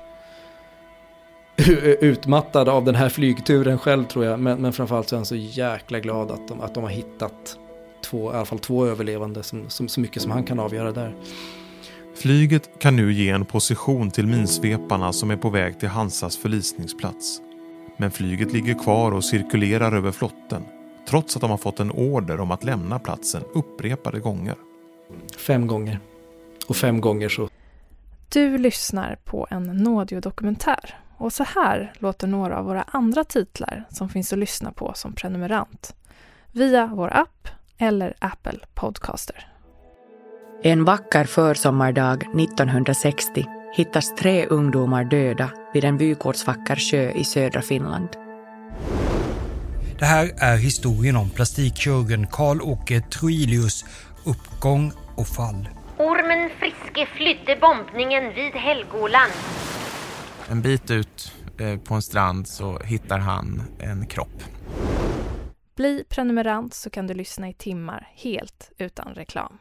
utmattad 2.01 2.69
av 2.69 2.85
den 2.85 2.95
här 2.95 3.09
flygturen 3.09 3.77
själv 3.77 4.03
tror 4.03 4.25
jag. 4.25 4.39
Men, 4.39 4.61
men 4.61 4.73
framförallt 4.73 5.09
så 5.09 5.15
är 5.15 5.17
han 5.17 5.25
så 5.25 5.35
jäkla 5.35 5.99
glad 5.99 6.31
att 6.31 6.47
de, 6.47 6.61
att 6.61 6.73
de 6.73 6.83
har 6.83 6.89
hittat 6.89 7.57
två, 8.05 8.31
i 8.31 8.35
alla 8.35 8.45
fall 8.45 8.59
två 8.59 8.85
överlevande. 8.85 9.43
Som, 9.43 9.69
som, 9.69 9.87
så 9.87 9.99
mycket 9.99 10.21
som 10.21 10.31
han 10.31 10.43
kan 10.43 10.59
avgöra 10.59 10.91
där. 10.91 11.15
Flyget 12.15 12.79
kan 12.79 12.95
nu 12.95 13.13
ge 13.13 13.29
en 13.29 13.45
position 13.45 14.11
till 14.11 14.27
minsveparna 14.27 15.13
som 15.13 15.31
är 15.31 15.37
på 15.37 15.49
väg 15.49 15.79
till 15.79 15.89
Hansas 15.89 16.37
förlisningsplats. 16.37 17.41
Men 17.97 18.11
flyget 18.11 18.53
ligger 18.53 18.83
kvar 18.83 19.11
och 19.11 19.23
cirkulerar 19.23 19.91
över 19.91 20.11
flotten 20.11 20.63
trots 21.07 21.35
att 21.35 21.41
de 21.41 21.49
har 21.49 21.57
fått 21.57 21.79
en 21.79 21.91
order 21.91 22.39
om 22.39 22.51
att 22.51 22.63
lämna 22.63 22.99
platsen 22.99 23.43
upprepade 23.53 24.19
gånger. 24.19 24.55
Fem 25.37 25.67
gånger. 25.67 25.99
Och 26.67 26.75
fem 26.75 27.01
gånger 27.01 27.29
så... 27.29 27.49
Du 28.29 28.57
lyssnar 28.57 29.17
på 29.23 29.47
en 29.49 29.63
Nådio-dokumentär 29.63 30.99
och 31.17 31.33
så 31.33 31.43
här 31.43 31.93
låter 31.99 32.27
några 32.27 32.57
av 32.57 32.65
våra 32.65 32.81
andra 32.81 33.23
titlar 33.23 33.83
som 33.89 34.09
finns 34.09 34.33
att 34.33 34.39
lyssna 34.39 34.71
på 34.71 34.91
som 34.95 35.13
prenumerant. 35.13 35.95
Via 36.51 36.91
vår 36.93 37.13
app 37.13 37.47
eller 37.77 38.13
Apple 38.19 38.59
Podcaster. 38.73 39.51
En 40.63 40.85
vacker 40.85 41.25
försommardag 41.25 42.23
1960 42.39 43.45
hittas 43.75 44.15
tre 44.15 44.45
ungdomar 44.45 45.03
döda 45.03 45.49
vid 45.73 45.83
en 45.83 45.97
vykortsvacker 45.97 46.75
sjö 46.75 47.11
i 47.11 47.23
södra 47.23 47.61
Finland. 47.61 48.24
Det 49.99 50.05
här 50.05 50.31
är 50.37 50.57
historien 50.57 51.15
om 51.15 51.29
plastikkirurgen 51.29 52.27
Karl-Åke 52.27 53.01
Troilius 53.01 53.85
uppgång 54.25 54.91
och 55.15 55.27
fall. 55.27 55.69
Ormen 55.97 56.49
Friske 56.59 57.07
flydde 57.15 57.59
bombningen 57.61 58.23
vid 58.23 58.53
Helgoland. 58.53 59.31
En 60.49 60.61
bit 60.61 60.91
ut 60.91 61.31
eh, 61.59 61.79
på 61.79 61.93
en 61.93 62.01
strand 62.01 62.47
så 62.47 62.79
hittar 62.79 63.19
han 63.19 63.61
en 63.79 64.05
kropp. 64.05 64.43
Bli 65.75 66.03
prenumerant 66.09 66.73
så 66.73 66.89
kan 66.89 67.07
du 67.07 67.13
lyssna 67.13 67.49
i 67.49 67.53
timmar 67.53 68.07
helt 68.15 68.71
utan 68.77 69.13
reklam. 69.13 69.57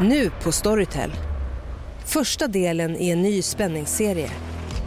Nu 0.00 0.30
på 0.42 0.52
Storytel. 0.52 1.12
Första 2.06 2.46
delen 2.46 2.96
i 2.96 3.10
en 3.10 3.22
ny 3.22 3.42
spänningsserie. 3.42 4.30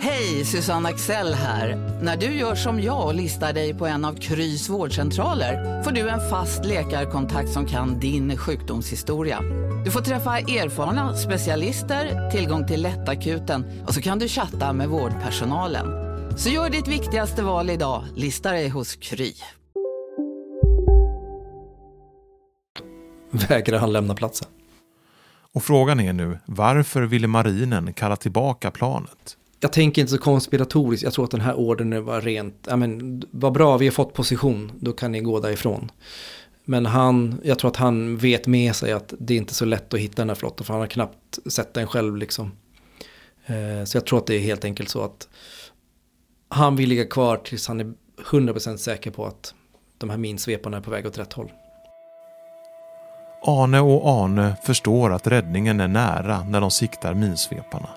Hej, 0.00 0.44
Susanne 0.44 0.88
Axel 0.88 1.34
här. 1.34 1.76
När 2.02 2.16
du 2.16 2.26
gör 2.26 2.54
som 2.54 2.80
jag 2.80 3.06
och 3.06 3.14
listar 3.14 3.52
dig 3.52 3.74
på 3.74 3.86
en 3.86 4.04
av 4.04 4.14
Krys 4.14 4.68
vårdcentraler 4.68 5.82
får 5.82 5.90
du 5.90 6.08
en 6.08 6.30
fast 6.30 6.64
läkarkontakt 6.64 7.50
som 7.50 7.66
kan 7.66 8.00
din 8.00 8.36
sjukdomshistoria. 8.36 9.40
Du 9.84 9.90
får 9.90 10.00
träffa 10.00 10.38
erfarna 10.38 11.16
specialister, 11.16 12.30
tillgång 12.30 12.66
till 12.66 12.82
lättakuten 12.82 13.84
och 13.86 13.94
så 13.94 14.02
kan 14.02 14.18
du 14.18 14.28
chatta 14.28 14.72
med 14.72 14.88
vårdpersonalen. 14.88 15.86
Så 16.38 16.50
gör 16.50 16.70
ditt 16.70 16.88
viktigaste 16.88 17.42
val 17.42 17.70
idag, 17.70 18.04
lista 18.16 18.52
dig 18.52 18.68
hos 18.68 18.96
Kry. 18.96 19.32
Vägrar 23.30 23.78
han 23.78 23.92
lämna 23.92 24.14
platsen? 24.14 24.48
Och 25.54 25.62
frågan 25.62 26.00
är 26.00 26.12
nu, 26.12 26.38
varför 26.46 27.02
ville 27.02 27.26
marinen 27.26 27.92
kalla 27.92 28.16
tillbaka 28.16 28.70
planet? 28.70 29.37
Jag 29.60 29.72
tänker 29.72 30.02
inte 30.02 30.12
så 30.12 30.18
konspiratoriskt. 30.18 31.04
Jag 31.04 31.12
tror 31.12 31.24
att 31.24 31.30
den 31.30 31.40
här 31.40 31.54
ordern 31.54 32.04
var 32.04 32.20
rent, 32.20 32.66
ja 32.68 32.76
men 32.76 33.22
vad 33.30 33.52
bra, 33.52 33.76
vi 33.76 33.86
har 33.86 33.92
fått 33.92 34.14
position, 34.14 34.72
då 34.80 34.92
kan 34.92 35.12
ni 35.12 35.20
gå 35.20 35.40
därifrån. 35.40 35.90
Men 36.64 36.86
han, 36.86 37.40
jag 37.44 37.58
tror 37.58 37.70
att 37.70 37.76
han 37.76 38.16
vet 38.16 38.46
med 38.46 38.76
sig 38.76 38.92
att 38.92 39.14
det 39.18 39.34
är 39.34 39.38
inte 39.38 39.54
så 39.54 39.64
lätt 39.64 39.94
att 39.94 40.00
hitta 40.00 40.22
den 40.22 40.28
här 40.28 40.34
flotten 40.34 40.66
för 40.66 40.74
han 40.74 40.80
har 40.80 40.86
knappt 40.86 41.38
sett 41.46 41.74
den 41.74 41.86
själv 41.86 42.16
liksom. 42.16 42.52
Eh, 43.46 43.84
så 43.84 43.96
jag 43.96 44.06
tror 44.06 44.18
att 44.18 44.26
det 44.26 44.34
är 44.34 44.40
helt 44.40 44.64
enkelt 44.64 44.88
så 44.88 45.02
att 45.02 45.28
han 46.48 46.76
vill 46.76 46.88
ligga 46.88 47.06
kvar 47.06 47.36
tills 47.36 47.68
han 47.68 47.80
är 47.80 47.92
100% 48.30 48.76
säker 48.76 49.10
på 49.10 49.26
att 49.26 49.54
de 49.98 50.10
här 50.10 50.16
minsveparna 50.16 50.76
är 50.76 50.80
på 50.80 50.90
väg 50.90 51.06
åt 51.06 51.18
rätt 51.18 51.32
håll. 51.32 51.52
Arne 53.46 53.80
och 53.80 54.22
Arne 54.22 54.56
förstår 54.64 55.12
att 55.12 55.26
räddningen 55.26 55.80
är 55.80 55.88
nära 55.88 56.44
när 56.44 56.60
de 56.60 56.70
siktar 56.70 57.14
minsveparna. 57.14 57.88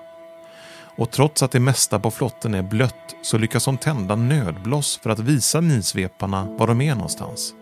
Och 0.96 1.10
trots 1.10 1.42
att 1.42 1.50
det 1.50 1.60
mesta 1.60 1.98
på 1.98 2.10
flotten 2.10 2.54
är 2.54 2.62
blött 2.62 3.16
så 3.22 3.38
lyckas 3.38 3.64
de 3.64 3.76
tända 3.76 4.16
nödbloss 4.16 5.00
för 5.02 5.10
att 5.10 5.18
visa 5.18 5.60
minsveparna 5.60 6.56
var 6.58 6.66
de 6.66 6.80
är 6.80 6.94
någonstans. 6.94 7.54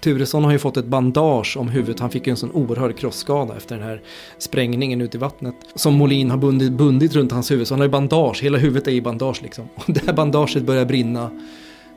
Turesson 0.00 0.44
har 0.44 0.52
ju 0.52 0.58
fått 0.58 0.76
ett 0.76 0.84
bandage 0.84 1.56
om 1.56 1.68
huvudet. 1.68 2.00
Han 2.00 2.10
fick 2.10 2.26
ju 2.26 2.30
en 2.30 2.36
sån 2.36 2.52
oerhörd 2.52 2.98
krossskada 2.98 3.56
efter 3.56 3.76
den 3.76 3.84
här 3.84 4.02
sprängningen 4.38 5.00
ute 5.00 5.16
i 5.16 5.20
vattnet. 5.20 5.54
Som 5.74 5.94
Molin 5.94 6.30
har 6.30 6.38
bundit, 6.38 6.72
bundit 6.72 7.14
runt 7.14 7.32
hans 7.32 7.50
huvud. 7.50 7.68
Så 7.68 7.74
han 7.74 7.80
har 7.80 7.86
ju 7.86 7.92
bandage, 7.92 8.42
hela 8.42 8.58
huvudet 8.58 8.88
är 8.88 8.92
i 8.92 9.02
bandage 9.02 9.42
liksom. 9.42 9.68
Och 9.74 9.84
det 9.86 10.06
här 10.06 10.12
bandaget 10.12 10.62
börjar 10.62 10.84
brinna. 10.84 11.30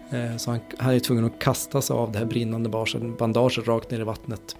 Eh, 0.09 0.37
så 0.37 0.51
han, 0.51 0.59
han 0.77 0.93
är 0.93 0.99
tvungen 0.99 1.25
att 1.25 1.39
kasta 1.39 1.81
sig 1.81 1.93
av 1.93 2.11
det 2.11 2.19
här 2.19 2.25
brinnande 2.25 2.69
bandaget 3.19 3.67
rakt 3.67 3.91
ner 3.91 3.99
i 3.99 4.03
vattnet. 4.03 4.55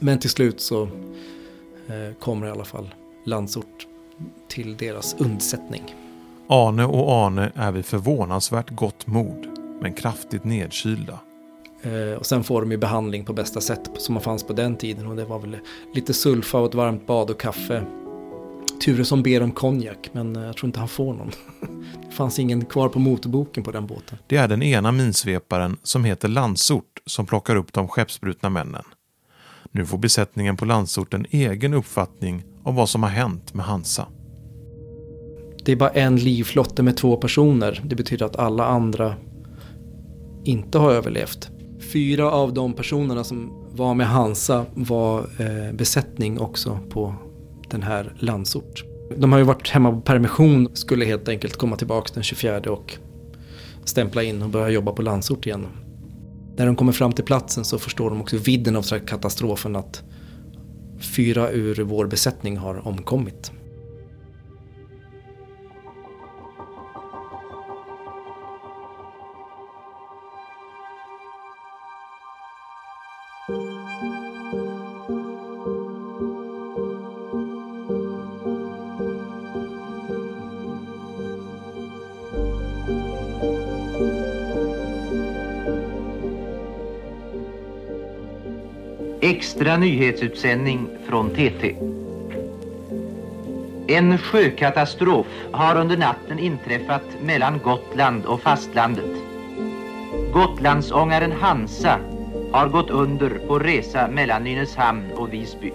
Men 0.00 0.18
till 0.18 0.30
slut 0.30 0.60
så 0.60 0.82
eh, 0.82 2.14
kommer 2.20 2.46
i 2.46 2.50
alla 2.50 2.64
fall 2.64 2.94
Landsort 3.24 3.89
till 4.48 4.76
deras 4.76 5.16
undsättning. 5.18 5.94
Arne 6.48 6.84
och 6.84 7.12
Arne 7.12 7.52
är 7.54 7.72
vid 7.72 7.84
förvånansvärt 7.84 8.70
gott 8.70 9.06
mod, 9.06 9.46
men 9.80 9.92
kraftigt 9.92 10.44
nedkylda. 10.44 11.18
Eh, 11.82 12.18
och 12.18 12.26
sen 12.26 12.44
får 12.44 12.60
de 12.60 12.70
ju 12.70 12.76
behandling 12.76 13.24
på 13.24 13.32
bästa 13.32 13.60
sätt 13.60 13.90
som 13.98 14.14
man 14.14 14.22
fanns 14.22 14.44
på 14.44 14.52
den 14.52 14.76
tiden 14.76 15.06
och 15.06 15.16
det 15.16 15.24
var 15.24 15.38
väl 15.38 15.56
lite 15.94 16.14
sulfa 16.14 16.58
och 16.58 16.68
ett 16.68 16.74
varmt 16.74 17.06
bad 17.06 17.30
och 17.30 17.40
kaffe. 17.40 17.84
Turesson 18.84 19.22
ber 19.22 19.42
om 19.42 19.52
konjak, 19.52 20.10
men 20.12 20.36
eh, 20.36 20.42
jag 20.42 20.56
tror 20.56 20.68
inte 20.68 20.78
han 20.78 20.88
får 20.88 21.14
någon. 21.14 21.30
Det 22.08 22.16
fanns 22.16 22.38
ingen 22.38 22.64
kvar 22.64 22.88
på 22.88 22.98
motorboken 22.98 23.62
på 23.62 23.70
den 23.70 23.86
båten. 23.86 24.18
Det 24.26 24.36
är 24.36 24.48
den 24.48 24.62
ena 24.62 24.92
minsveparen 24.92 25.76
som 25.82 26.04
heter 26.04 26.28
Landsort 26.28 27.00
som 27.06 27.26
plockar 27.26 27.56
upp 27.56 27.72
de 27.72 27.88
skeppsbrutna 27.88 28.48
männen. 28.48 28.84
Nu 29.70 29.86
får 29.86 29.98
besättningen 29.98 30.56
på 30.56 30.64
Landsort 30.64 31.14
en 31.14 31.26
egen 31.30 31.74
uppfattning 31.74 32.44
om 32.62 32.74
vad 32.74 32.88
som 32.88 33.02
har 33.02 33.10
hänt 33.10 33.54
med 33.54 33.66
Hansa. 33.66 34.06
Det 35.64 35.72
är 35.72 35.76
bara 35.76 35.90
en 35.90 36.16
livflotte 36.16 36.82
med 36.82 36.96
två 36.96 37.16
personer. 37.16 37.80
Det 37.84 37.96
betyder 37.96 38.26
att 38.26 38.36
alla 38.36 38.64
andra 38.64 39.14
inte 40.44 40.78
har 40.78 40.92
överlevt. 40.92 41.50
Fyra 41.92 42.30
av 42.30 42.54
de 42.54 42.72
personerna 42.72 43.24
som 43.24 43.52
var 43.72 43.94
med 43.94 44.06
Hansa 44.06 44.66
var 44.74 45.18
eh, 45.20 45.72
besättning 45.72 46.40
också 46.40 46.78
på 46.90 47.14
den 47.70 47.82
här 47.82 48.14
Landsort. 48.18 48.84
De 49.16 49.32
har 49.32 49.38
ju 49.38 49.44
varit 49.44 49.68
hemma 49.68 49.92
på 49.92 50.00
permission, 50.00 50.68
skulle 50.74 51.04
helt 51.04 51.28
enkelt 51.28 51.56
komma 51.56 51.76
tillbaka 51.76 52.10
den 52.14 52.22
24 52.22 52.60
och 52.60 52.96
stämpla 53.84 54.22
in 54.22 54.42
och 54.42 54.48
börja 54.48 54.68
jobba 54.68 54.92
på 54.92 55.02
Landsort 55.02 55.46
igen. 55.46 55.66
När 56.56 56.66
de 56.66 56.76
kommer 56.76 56.92
fram 56.92 57.12
till 57.12 57.24
platsen 57.24 57.64
så 57.64 57.78
förstår 57.78 58.10
de 58.10 58.20
också 58.20 58.36
vidden 58.36 58.76
av 58.76 58.82
katastrofen 58.82 59.76
att 59.76 60.02
fyra 61.00 61.50
ur 61.50 61.82
vår 61.82 62.06
besättning 62.06 62.56
har 62.56 62.88
omkommit. 62.88 63.52
Extra 89.30 89.76
nyhetsutsändning 89.76 90.88
från 91.08 91.30
TT. 91.30 91.76
En 93.86 94.18
sjökatastrof 94.18 95.26
har 95.52 95.76
under 95.76 95.96
natten 95.96 96.38
inträffat 96.38 97.02
mellan 97.22 97.58
Gotland 97.64 98.24
och 98.24 98.40
fastlandet. 98.40 99.10
Gotlandsångaren 100.32 101.32
Hansa 101.32 101.98
har 102.52 102.68
gått 102.68 102.90
under 102.90 103.30
på 103.30 103.58
resa 103.58 104.08
mellan 104.08 104.44
Nynäshamn 104.44 105.12
och 105.16 105.32
Visby. 105.32 105.72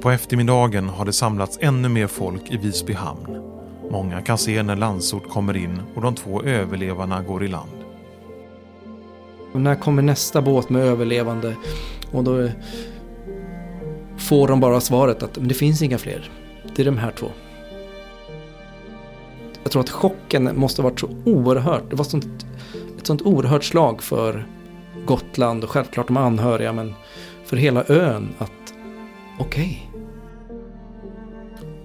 På 0.00 0.10
eftermiddagen 0.10 0.88
har 0.88 1.04
det 1.04 1.12
samlats 1.12 1.58
ännu 1.60 1.88
mer 1.88 2.06
folk 2.06 2.50
i 2.50 2.56
Visby 2.56 2.92
hamn. 2.92 3.42
Många 3.90 4.22
kan 4.22 4.38
se 4.38 4.62
när 4.62 4.76
Landsort 4.76 5.28
kommer 5.28 5.56
in 5.56 5.82
och 5.94 6.02
de 6.02 6.14
två 6.14 6.42
överlevarna 6.42 7.22
går 7.22 7.44
i 7.44 7.48
land. 7.48 7.84
När 9.52 9.74
kommer 9.74 10.02
nästa 10.02 10.42
båt 10.42 10.70
med 10.70 10.82
överlevande? 10.82 11.56
Och 12.12 12.24
då 12.24 12.48
får 14.18 14.48
de 14.48 14.60
bara 14.60 14.80
svaret 14.80 15.22
att 15.22 15.38
men 15.38 15.48
det 15.48 15.54
finns 15.54 15.82
inga 15.82 15.98
fler. 15.98 16.30
Det 16.76 16.82
är 16.82 16.86
de 16.86 16.98
här 16.98 17.10
två. 17.10 17.26
Jag 19.62 19.72
tror 19.72 19.82
att 19.82 19.90
chocken 19.90 20.58
måste 20.58 20.82
ha 20.82 20.88
varit 20.90 21.00
så 21.00 21.08
oerhört. 21.24 21.90
Det 21.90 21.96
var 21.96 22.04
sånt, 22.04 22.46
ett 22.98 23.06
sånt 23.06 23.22
oerhört 23.22 23.64
slag 23.64 24.02
för 24.02 24.46
Gotland 25.06 25.64
och 25.64 25.70
självklart 25.70 26.06
de 26.06 26.16
anhöriga 26.16 26.72
men 26.72 26.94
för 27.44 27.56
hela 27.56 27.84
ön 27.88 28.28
att 28.38 28.74
okej. 29.38 29.88
Okay. 29.90 30.00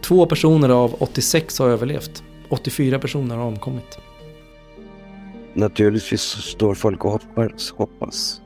Två 0.01 0.25
personer 0.25 0.69
av 0.69 0.95
86 0.99 1.59
har 1.59 1.69
överlevt. 1.69 2.23
84 2.49 2.99
personer 2.99 3.35
har 3.35 3.45
omkommit. 3.45 3.99
Naturligtvis 5.53 6.21
står 6.21 6.75
folk 6.75 7.05
och 7.05 7.11
hoppas, 7.11 7.71
hoppas. 7.71 8.41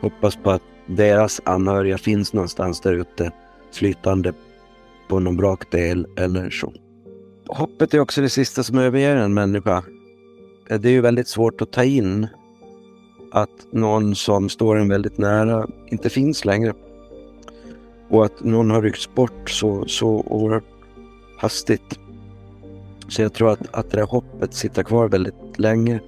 Hoppas 0.00 0.36
på 0.36 0.50
att 0.50 0.62
deras 0.96 1.40
anhöriga 1.44 1.98
finns 1.98 2.32
någonstans 2.32 2.80
där 2.80 2.92
ute 2.92 3.32
flytande 3.72 4.32
på 5.08 5.20
någon 5.20 5.36
brakdel 5.36 6.06
eller 6.16 6.50
så. 6.50 6.72
Hoppet 7.46 7.94
är 7.94 8.00
också 8.00 8.20
det 8.20 8.28
sista 8.28 8.62
som 8.62 8.78
överger 8.78 9.16
en 9.16 9.34
människa. 9.34 9.84
Det 10.68 10.88
är 10.88 10.92
ju 10.92 11.00
väldigt 11.00 11.28
svårt 11.28 11.60
att 11.60 11.72
ta 11.72 11.84
in 11.84 12.26
att 13.32 13.66
någon 13.72 14.14
som 14.14 14.48
står 14.48 14.76
en 14.76 14.88
väldigt 14.88 15.18
nära 15.18 15.66
inte 15.86 16.10
finns 16.10 16.44
längre. 16.44 16.74
Och 18.08 18.24
att 18.24 18.44
någon 18.44 18.70
har 18.70 18.82
ryckts 18.82 19.14
bort 19.14 19.50
så, 19.50 19.84
så 19.86 20.08
oerhört 20.08 20.64
hastigt. 21.38 21.98
Så 23.08 23.22
jag 23.22 23.32
tror 23.32 23.50
att, 23.50 23.74
att 23.74 23.90
det 23.90 23.96
där 23.96 24.06
hoppet 24.06 24.54
sitter 24.54 24.82
kvar 24.82 25.08
väldigt 25.08 25.58
länge 25.58 26.00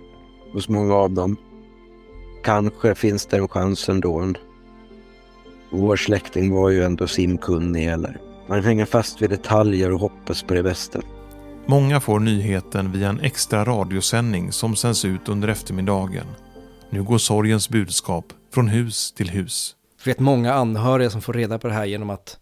hos 0.53 0.69
många 0.69 0.95
av 0.95 1.11
dem. 1.11 1.37
Kanske 2.45 2.95
finns 2.95 3.27
det 3.27 3.37
en 3.37 3.49
chans 3.49 3.89
ändå. 3.89 4.33
Vår 5.75 5.97
släkting 5.97 6.55
var 6.55 6.71
ju 6.71 6.85
ändå 6.85 7.07
simkunnig 7.07 7.87
eller 7.87 8.21
man 8.49 8.65
hänger 8.65 8.85
fast 8.85 9.23
vid 9.23 9.31
detaljer 9.31 9.93
och 9.93 10.01
hoppas 10.01 10.43
på 10.43 10.55
det 10.55 10.63
bästa. 10.63 11.01
Många 11.67 12.01
får 12.01 12.21
nyheten 12.21 12.93
via 12.93 13.09
en 13.09 13.21
extra 13.21 13.65
radiosändning 13.65 14.53
som 14.53 14.77
sänds 14.77 15.05
ut 15.05 15.29
under 15.29 15.49
eftermiddagen. 15.49 16.27
Nu 16.91 17.03
går 17.03 17.19
sorgens 17.19 17.69
budskap 17.69 18.25
från 18.55 18.69
hus 18.69 19.13
till 19.13 19.31
hus. 19.31 19.77
Jag 20.05 20.13
vet 20.13 20.21
många 20.21 20.55
anhöriga 20.55 21.11
som 21.11 21.23
får 21.23 21.33
reda 21.33 21.59
på 21.59 21.69
det 21.69 21.75
här 21.75 21.85
genom 21.85 22.11
att 22.11 22.39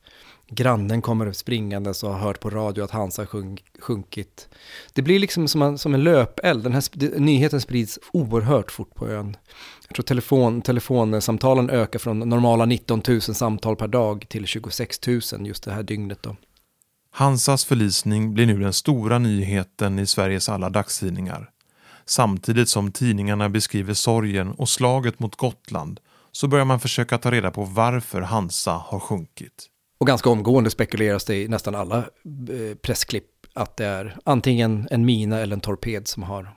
grannen 0.51 1.03
kommer 1.03 1.33
springandes 1.33 2.03
och 2.03 2.13
har 2.13 2.19
hört 2.19 2.41
på 2.41 2.51
radio 2.51 2.85
att 2.85 2.91
Hans 2.91 3.19
har 3.19 3.27
sjunk, 3.27 3.65
sjunkit. 3.79 4.49
Det 4.93 5.03
blir 5.03 5.19
liksom 5.19 5.49
som 5.49 5.63
en, 5.63 5.79
som 5.79 5.95
en 5.95 6.05
löpeld. 6.05 6.65
Den 6.65 6.73
här 6.73 7.19
nyheten 7.21 7.61
sprids 7.61 7.99
oerhört 8.13 8.71
fort 8.71 8.95
på 8.95 9.09
ön. 9.09 9.37
Jag 9.89 9.95
tror 9.95 10.05
telefon, 10.05 10.63
telefonsamtalen 10.63 11.71
ökar 11.71 11.99
från 11.99 12.19
normala 12.19 12.65
19 12.65 13.03
000 13.09 13.21
samtal 13.21 13.77
per 13.77 13.89
dag 13.89 14.27
till 14.29 14.47
26 14.47 15.07
000 15.07 15.21
just 15.47 15.65
det 15.65 15.73
här 15.73 15.83
dygnet. 15.83 16.23
Då. 16.23 16.37
Hansas 17.13 17.65
förlisning 17.65 18.35
blir 18.35 18.47
nu 18.47 18.59
den 18.59 18.73
stora 18.73 19.19
nyheten 19.19 19.99
i 19.99 20.07
Sveriges 20.07 20.49
alla 20.49 20.71
dagstidningar. 20.71 21.51
Samtidigt 22.05 22.69
som 22.69 22.93
tidningarna 22.93 23.49
beskriver 23.49 23.95
sorgen 23.95 24.51
och 24.51 24.69
slaget 24.69 25.19
mot 25.19 25.37
Gotland 25.37 26.01
så 26.33 26.49
börjar 26.49 26.65
man 26.65 26.81
försöka 26.81 27.19
ta 27.19 27.31
reda 27.31 27.51
på 27.51 27.65
varför 27.65 28.21
Hansa 28.21 28.73
har 28.73 29.01
sjunkit. 29.01 29.67
Och 30.01 30.07
ganska 30.07 30.31
omgående 30.31 30.71
spekuleras 30.71 31.25
det 31.25 31.43
i 31.43 31.49
nästan 31.49 31.75
alla 31.75 31.99
eh, 31.99 32.77
pressklipp 32.83 33.27
att 33.53 33.77
det 33.77 33.85
är 33.85 34.17
antingen 34.25 34.89
en 34.91 35.05
mina 35.05 35.41
eller 35.41 35.57
en 35.57 35.61
torped 35.61 36.09
som 36.09 36.23
har 36.23 36.55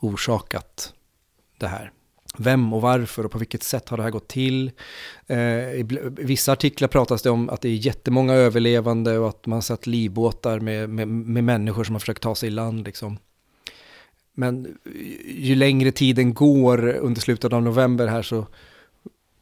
orsakat 0.00 0.94
det 1.58 1.66
här. 1.66 1.92
Vem 2.38 2.72
och 2.72 2.80
varför 2.80 3.24
och 3.24 3.32
på 3.32 3.38
vilket 3.38 3.62
sätt 3.62 3.88
har 3.88 3.96
det 3.96 4.02
här 4.02 4.10
gått 4.10 4.28
till? 4.28 4.70
Eh, 5.26 5.38
I 5.38 5.86
vissa 6.10 6.52
artiklar 6.52 6.88
pratas 6.88 7.22
det 7.22 7.30
om 7.30 7.48
att 7.48 7.60
det 7.60 7.68
är 7.68 7.74
jättemånga 7.74 8.34
överlevande 8.34 9.18
och 9.18 9.28
att 9.28 9.46
man 9.46 9.56
har 9.56 9.60
sett 9.60 9.86
livbåtar 9.86 10.60
med, 10.60 10.90
med, 10.90 11.08
med 11.08 11.44
människor 11.44 11.84
som 11.84 11.94
har 11.94 12.00
försökt 12.00 12.22
ta 12.22 12.34
sig 12.34 12.46
i 12.46 12.50
land. 12.50 12.84
Liksom. 12.84 13.18
Men 14.34 14.66
eh, 14.66 14.90
ju 15.36 15.54
längre 15.54 15.92
tiden 15.92 16.34
går 16.34 16.88
under 16.88 17.20
slutet 17.20 17.52
av 17.52 17.62
november 17.62 18.06
här 18.06 18.22
så 18.22 18.46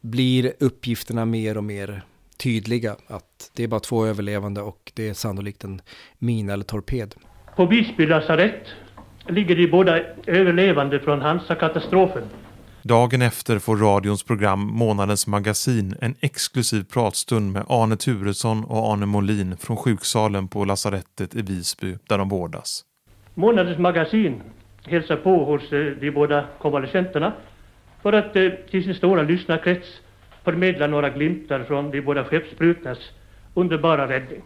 blir 0.01 0.53
uppgifterna 0.59 1.25
mer 1.25 1.57
och 1.57 1.65
mer 1.65 2.05
tydliga. 2.43 2.97
Att 3.07 3.51
det 3.57 3.65
är 3.65 3.69
bara 3.69 3.81
två 3.81 4.07
överlevande 4.07 4.61
och 4.61 4.93
det 4.95 5.09
är 5.09 5.15
sannolikt 5.15 5.65
en 5.65 5.81
mina 6.19 6.53
eller 6.53 6.65
torped. 6.65 7.15
På 7.57 7.67
Visby 7.67 8.07
lasarett 8.07 8.67
ligger 9.29 9.57
de 9.57 9.67
båda 9.67 10.01
överlevande 10.27 11.01
från 11.01 11.21
Hansa-katastrofen. 11.21 12.23
Dagen 12.83 13.23
efter 13.23 13.59
får 13.59 13.77
radions 13.77 14.23
program 14.23 14.61
Månadens 14.61 15.27
magasin 15.27 15.95
en 16.01 16.15
exklusiv 16.21 16.85
pratstund 16.85 17.53
med 17.53 17.65
Arne 17.69 17.97
Turesson 17.97 18.65
och 18.65 18.93
Arne 18.93 19.07
Molin 19.07 19.57
från 19.57 19.77
sjuksalen 19.77 20.49
på 20.49 20.65
lasarettet 20.65 21.35
i 21.37 21.43
Visby 21.43 21.97
där 22.09 22.19
de 22.19 22.29
vårdas. 22.29 22.85
Månadens 23.35 23.79
magasin 23.79 24.43
hälsar 24.85 25.17
på 25.17 25.45
hos 25.45 25.73
eh, 25.73 25.85
de 26.01 26.11
båda 26.11 26.45
konvalescenterna 26.59 27.33
för 28.03 28.13
att 28.13 28.37
eh, 28.37 28.49
till 28.71 28.85
sin 28.85 28.95
stora 28.95 29.23
lyssnarkrets 29.23 29.89
förmedla 30.45 30.87
några 30.87 31.11
glimtar 31.11 31.65
från 31.65 31.91
de 31.91 32.01
båda 32.01 32.25
skeppsbrutnas 32.25 32.99
underbara 33.55 34.09
räddning. 34.09 34.43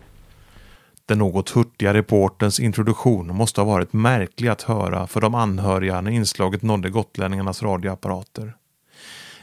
Den 1.06 1.18
något 1.18 1.50
hurtiga 1.50 1.94
reportens 1.94 2.60
introduktion 2.60 3.34
måste 3.34 3.60
ha 3.60 3.66
varit 3.66 3.92
märklig 3.92 4.48
att 4.48 4.62
höra 4.62 5.06
för 5.06 5.20
de 5.20 5.34
anhöriga 5.34 6.00
när 6.00 6.10
inslaget 6.10 6.62
nådde 6.62 6.90
gotlänningarnas 6.90 7.62
radioapparater. 7.62 8.52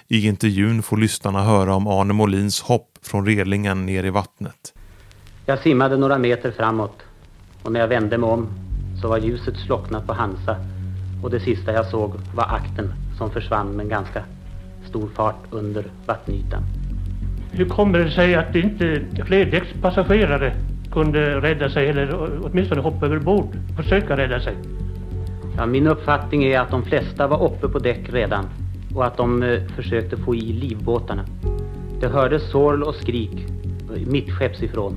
I 0.07 0.27
intervjun 0.27 0.83
får 0.83 0.97
lyssnarna 0.97 1.43
höra 1.43 1.75
om 1.75 1.87
Arne 1.87 2.13
Molins 2.13 2.61
hopp 2.61 2.89
från 3.01 3.25
relingen 3.25 3.85
ner 3.85 4.03
i 4.03 4.09
vattnet. 4.09 4.73
Jag 5.45 5.59
simmade 5.59 5.97
några 5.97 6.17
meter 6.17 6.51
framåt 6.51 7.01
och 7.63 7.71
när 7.71 7.79
jag 7.79 7.87
vände 7.87 8.17
mig 8.17 8.29
om 8.29 8.47
så 9.01 9.07
var 9.07 9.17
ljuset 9.17 9.57
slocknat 9.57 10.07
på 10.07 10.13
Hansa 10.13 10.55
och 11.23 11.29
det 11.29 11.39
sista 11.39 11.73
jag 11.73 11.85
såg 11.85 12.13
var 12.35 12.43
akten 12.43 12.93
som 13.17 13.31
försvann 13.31 13.67
med 13.67 13.83
en 13.83 13.89
ganska 13.89 14.23
stor 14.93 15.09
fart 15.15 15.35
under 15.51 15.85
vattenytan. 16.05 16.63
Hur 17.51 17.65
kommer 17.65 17.99
det 17.99 18.11
sig 18.11 18.35
att 18.35 18.55
inte 18.55 19.01
fler 19.25 19.45
däckspassagerare 19.45 20.53
kunde 20.91 21.41
rädda 21.41 21.69
sig 21.69 21.89
eller 21.89 22.39
åtminstone 22.43 22.81
hoppa 22.81 23.05
över 23.05 23.19
bord. 23.19 23.57
Försöka 23.77 24.17
rädda 24.17 24.39
sig. 24.39 24.55
Ja, 25.57 25.65
min 25.65 25.87
uppfattning 25.87 26.43
är 26.43 26.59
att 26.59 26.71
de 26.71 26.83
flesta 26.85 27.27
var 27.27 27.43
uppe 27.43 27.67
på 27.67 27.79
däck 27.79 28.09
redan 28.09 28.45
och 28.95 29.05
att 29.05 29.17
de 29.17 29.43
eh, 29.43 29.61
försökte 29.75 30.17
få 30.17 30.35
i 30.35 30.41
livbåtarna. 30.41 31.25
Det 31.99 32.07
hördes 32.07 32.51
sorl 32.51 32.83
och 32.83 32.95
skrik 32.95 33.47
mittskepps 34.07 34.63
ifrån. 34.63 34.95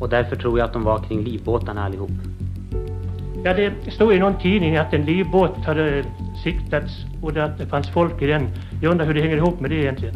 Och 0.00 0.08
därför 0.08 0.36
tror 0.36 0.58
jag 0.58 0.66
att 0.66 0.72
de 0.72 0.84
var 0.84 0.98
kring 0.98 1.24
livbåtarna 1.24 1.84
allihop. 1.84 2.10
Ja, 3.44 3.54
det 3.54 3.90
stod 3.90 4.14
i 4.14 4.18
någon 4.18 4.38
tidning 4.38 4.76
att 4.76 4.94
en 4.94 5.04
livbåt 5.04 5.56
hade 5.56 6.04
siktats 6.44 6.92
och 7.22 7.36
att 7.36 7.58
det 7.58 7.66
fanns 7.66 7.90
folk 7.90 8.22
i 8.22 8.26
den. 8.26 8.48
Jag 8.82 8.90
undrar 8.90 9.06
hur 9.06 9.14
det 9.14 9.20
hänger 9.20 9.36
ihop 9.36 9.60
med 9.60 9.70
det 9.70 9.76
egentligen. 9.76 10.14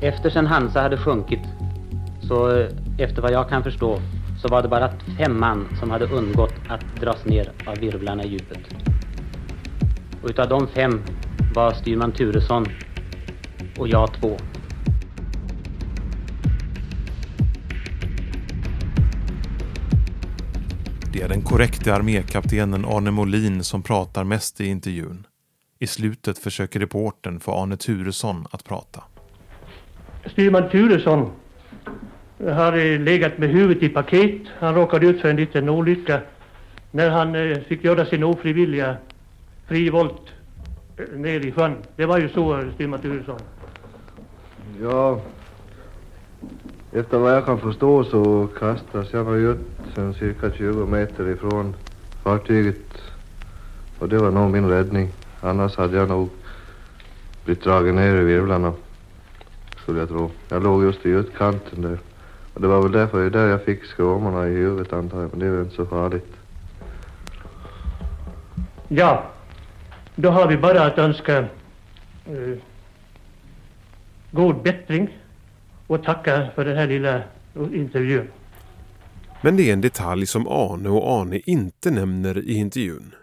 Efter 0.00 0.30
sen 0.30 0.46
Hansa 0.46 0.82
hade 0.82 0.96
sjunkit, 0.96 1.42
så 2.20 2.58
eh, 2.58 2.66
efter 2.98 3.22
vad 3.22 3.32
jag 3.32 3.48
kan 3.48 3.62
förstå, 3.62 3.98
så 4.42 4.48
var 4.48 4.62
det 4.62 4.68
bara 4.68 4.90
fem 5.18 5.40
man 5.40 5.68
som 5.80 5.90
hade 5.90 6.04
undgått 6.04 6.54
att 6.68 7.00
dras 7.00 7.24
ner 7.24 7.52
av 7.66 7.78
virvlarna 7.78 8.24
i 8.24 8.28
djupet. 8.28 8.58
Och 10.22 10.30
utav 10.30 10.48
de 10.48 10.66
fem 10.66 11.02
var 11.54 11.72
styrman 11.72 12.12
Turesson 12.12 12.66
och 13.78 13.88
jag 13.88 14.12
två. 14.12 14.36
Det 21.20 21.24
är 21.24 21.28
den 21.28 21.42
korrekte 21.42 21.94
armékaptenen 21.94 22.84
Arne 22.84 23.10
Molin 23.10 23.64
som 23.64 23.82
pratar 23.82 24.24
mest 24.24 24.60
i 24.60 24.66
intervjun. 24.66 25.26
I 25.78 25.86
slutet 25.86 26.38
försöker 26.38 26.80
reportern 26.80 27.40
få 27.40 27.52
Arne 27.52 27.76
Turesson 27.76 28.46
att 28.50 28.64
prata. 28.64 29.02
Styrman 30.26 30.70
Turesson 30.70 31.30
har 32.38 32.98
legat 32.98 33.38
med 33.38 33.48
huvudet 33.50 33.82
i 33.82 33.88
paket. 33.88 34.42
Han 34.58 34.74
råkade 34.74 35.06
ut 35.06 35.20
för 35.20 35.28
en 35.28 35.36
liten 35.36 35.68
olycka 35.68 36.20
när 36.90 37.10
han 37.10 37.34
eh, 37.34 37.58
fick 37.58 37.84
göra 37.84 38.06
sin 38.06 38.24
ofrivilliga 38.24 38.96
frivolt 39.68 40.22
eh, 40.96 41.18
ner 41.18 41.46
i 41.46 41.52
sjön. 41.52 41.76
Det 41.96 42.06
var 42.06 42.18
ju 42.18 42.28
så, 42.28 42.64
styrman 42.74 43.00
Turesson. 43.00 43.40
Ja, 44.82 45.20
efter 46.92 47.18
vad 47.18 47.32
jag 47.32 47.44
kan 47.44 47.60
förstå 47.60 48.04
så 48.04 48.48
kastas 48.58 49.12
jag 49.12 49.38
ut 49.38 49.58
sen 49.94 50.14
cirka 50.14 50.50
20 50.52 50.86
meter 50.86 51.28
ifrån 51.28 51.74
fartyget. 52.22 52.76
Och 53.98 54.08
det 54.08 54.18
var 54.18 54.30
nog 54.30 54.50
min 54.50 54.68
räddning. 54.68 55.12
Annars 55.40 55.76
hade 55.76 55.96
jag 55.96 56.08
nog 56.08 56.28
blivit 57.44 57.64
dragen 57.64 57.96
ner 57.96 58.16
i 58.16 58.24
virvlarna. 58.24 58.72
Skulle 59.82 59.98
jag 59.98 60.08
tro. 60.08 60.30
Jag 60.48 60.62
låg 60.62 60.84
just 60.84 61.06
i 61.06 61.08
utkanten 61.08 61.82
där. 61.82 61.98
Och 62.54 62.60
det 62.60 62.66
var 62.68 62.82
väl 62.82 62.92
därför 62.92 63.20
det 63.20 63.30
där 63.30 63.46
jag 63.46 63.62
fick 63.62 63.84
skråmorna 63.84 64.48
i 64.48 64.54
huvudet 64.54 64.92
antar 64.92 65.20
jag. 65.20 65.30
Men 65.30 65.40
det 65.40 65.46
är 65.46 65.50
väl 65.50 65.64
inte 65.64 65.76
så 65.76 65.86
farligt. 65.86 66.36
Ja, 68.88 69.24
då 70.14 70.30
har 70.30 70.48
vi 70.48 70.56
bara 70.56 70.86
att 70.86 70.98
önska 70.98 71.38
eh, 71.38 72.58
god 74.30 74.62
bättring 74.62 75.19
och 75.90 76.04
tacka 76.04 76.50
för 76.54 76.64
den 76.64 76.76
här 76.76 76.86
lilla 76.86 77.22
intervjun. 77.54 78.28
Men 79.42 79.56
det 79.56 79.68
är 79.68 79.72
en 79.72 79.80
detalj 79.80 80.26
som 80.26 80.48
Arne 80.48 80.88
och 80.88 81.20
Arne 81.20 81.40
inte 81.46 81.90
nämner 81.90 82.38
i 82.38 82.54
intervjun. 82.54 83.14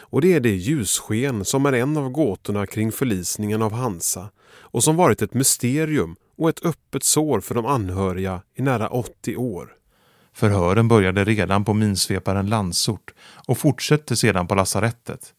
Och 0.00 0.20
det 0.20 0.34
är 0.34 0.40
det 0.40 0.56
ljussken 0.56 1.44
som 1.44 1.66
är 1.66 1.72
en 1.72 1.96
av 1.96 2.10
gåtorna 2.10 2.66
kring 2.66 2.92
förlisningen 2.92 3.62
av 3.62 3.72
Hansa 3.72 4.28
och 4.46 4.84
som 4.84 4.96
varit 4.96 5.22
ett 5.22 5.34
mysterium 5.34 6.16
och 6.38 6.48
ett 6.48 6.66
öppet 6.66 7.04
sår 7.04 7.40
för 7.40 7.54
de 7.54 7.66
anhöriga 7.66 8.42
i 8.54 8.62
nära 8.62 8.88
80 8.88 9.36
år. 9.36 9.68
Förhören 10.32 10.88
började 10.88 11.24
redan 11.24 11.64
på 11.64 11.74
minsveparen 11.74 12.46
Landsort 12.46 13.14
och 13.48 13.58
fortsätter 13.58 14.14
sedan 14.14 14.46
på 14.46 14.54
lasarettet. 14.54 15.32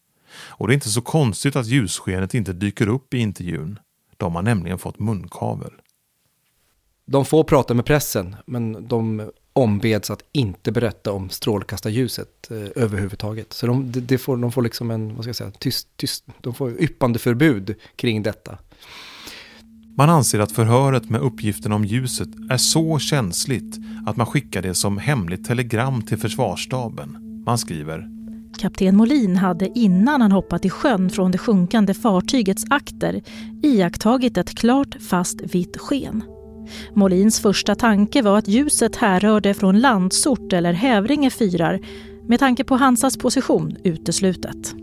Och 0.46 0.66
det 0.66 0.72
är 0.72 0.74
inte 0.74 0.88
så 0.88 1.02
konstigt 1.02 1.56
att 1.56 1.66
ljusskenet 1.66 2.34
inte 2.34 2.52
dyker 2.52 2.88
upp 2.88 3.14
i 3.14 3.18
intervjun. 3.18 3.78
De 4.16 4.34
har 4.34 4.42
nämligen 4.42 4.78
fått 4.78 4.98
munkavel. 4.98 5.72
De 7.06 7.24
får 7.24 7.44
prata 7.44 7.74
med 7.74 7.84
pressen, 7.84 8.36
men 8.46 8.88
de 8.88 9.30
ombeds 9.52 10.10
att 10.10 10.22
inte 10.32 10.72
berätta 10.72 11.12
om 11.12 11.30
strålkastarljuset 11.30 12.50
eh, 12.50 12.82
överhuvudtaget. 12.82 13.52
Så 13.52 13.66
de, 13.66 13.92
de, 13.92 14.18
får, 14.18 14.36
de 14.36 14.52
får 14.52 14.62
liksom 14.62 14.90
en, 14.90 15.14
vad 15.14 15.24
ska 15.24 15.28
jag 15.28 15.36
säga, 15.36 15.50
tyst, 15.50 15.88
tyst, 15.96 16.24
de 16.40 16.54
får 16.54 16.80
yppande 16.80 17.18
förbud 17.18 17.74
kring 17.96 18.22
detta. 18.22 18.58
Man 19.96 20.10
anser 20.10 20.38
att 20.38 20.52
förhöret 20.52 21.10
med 21.10 21.20
uppgiften 21.20 21.72
om 21.72 21.84
ljuset 21.84 22.28
är 22.50 22.56
så 22.56 22.98
känsligt 22.98 23.76
att 24.06 24.16
man 24.16 24.26
skickar 24.26 24.62
det 24.62 24.74
som 24.74 24.98
hemligt 24.98 25.46
telegram 25.46 26.02
till 26.02 26.18
försvarsstaben. 26.18 27.42
Man 27.46 27.58
skriver 27.58 28.10
Kapten 28.58 28.96
Molin 28.96 29.36
hade 29.36 29.78
innan 29.78 30.22
han 30.22 30.32
hoppat 30.32 30.64
i 30.64 30.70
sjön 30.70 31.10
från 31.10 31.30
det 31.30 31.38
sjunkande 31.38 31.94
fartygets 31.94 32.64
akter 32.70 33.22
iakttagit 33.62 34.36
ett 34.36 34.54
klart 34.58 34.96
fast 35.10 35.40
vitt 35.40 35.76
sken. 35.76 36.33
Molins 36.94 37.40
första 37.40 37.74
tanke 37.74 38.22
var 38.22 38.38
att 38.38 38.48
ljuset 38.48 38.96
härrörde 38.96 39.54
från 39.54 39.80
Landsort 39.80 40.52
eller 40.52 40.72
Hävringe 40.72 41.30
fyrar 41.30 41.80
med 42.28 42.38
tanke 42.38 42.64
på 42.64 42.76
Hansas 42.76 43.16
position 43.16 43.76
uteslutet. 43.84 44.74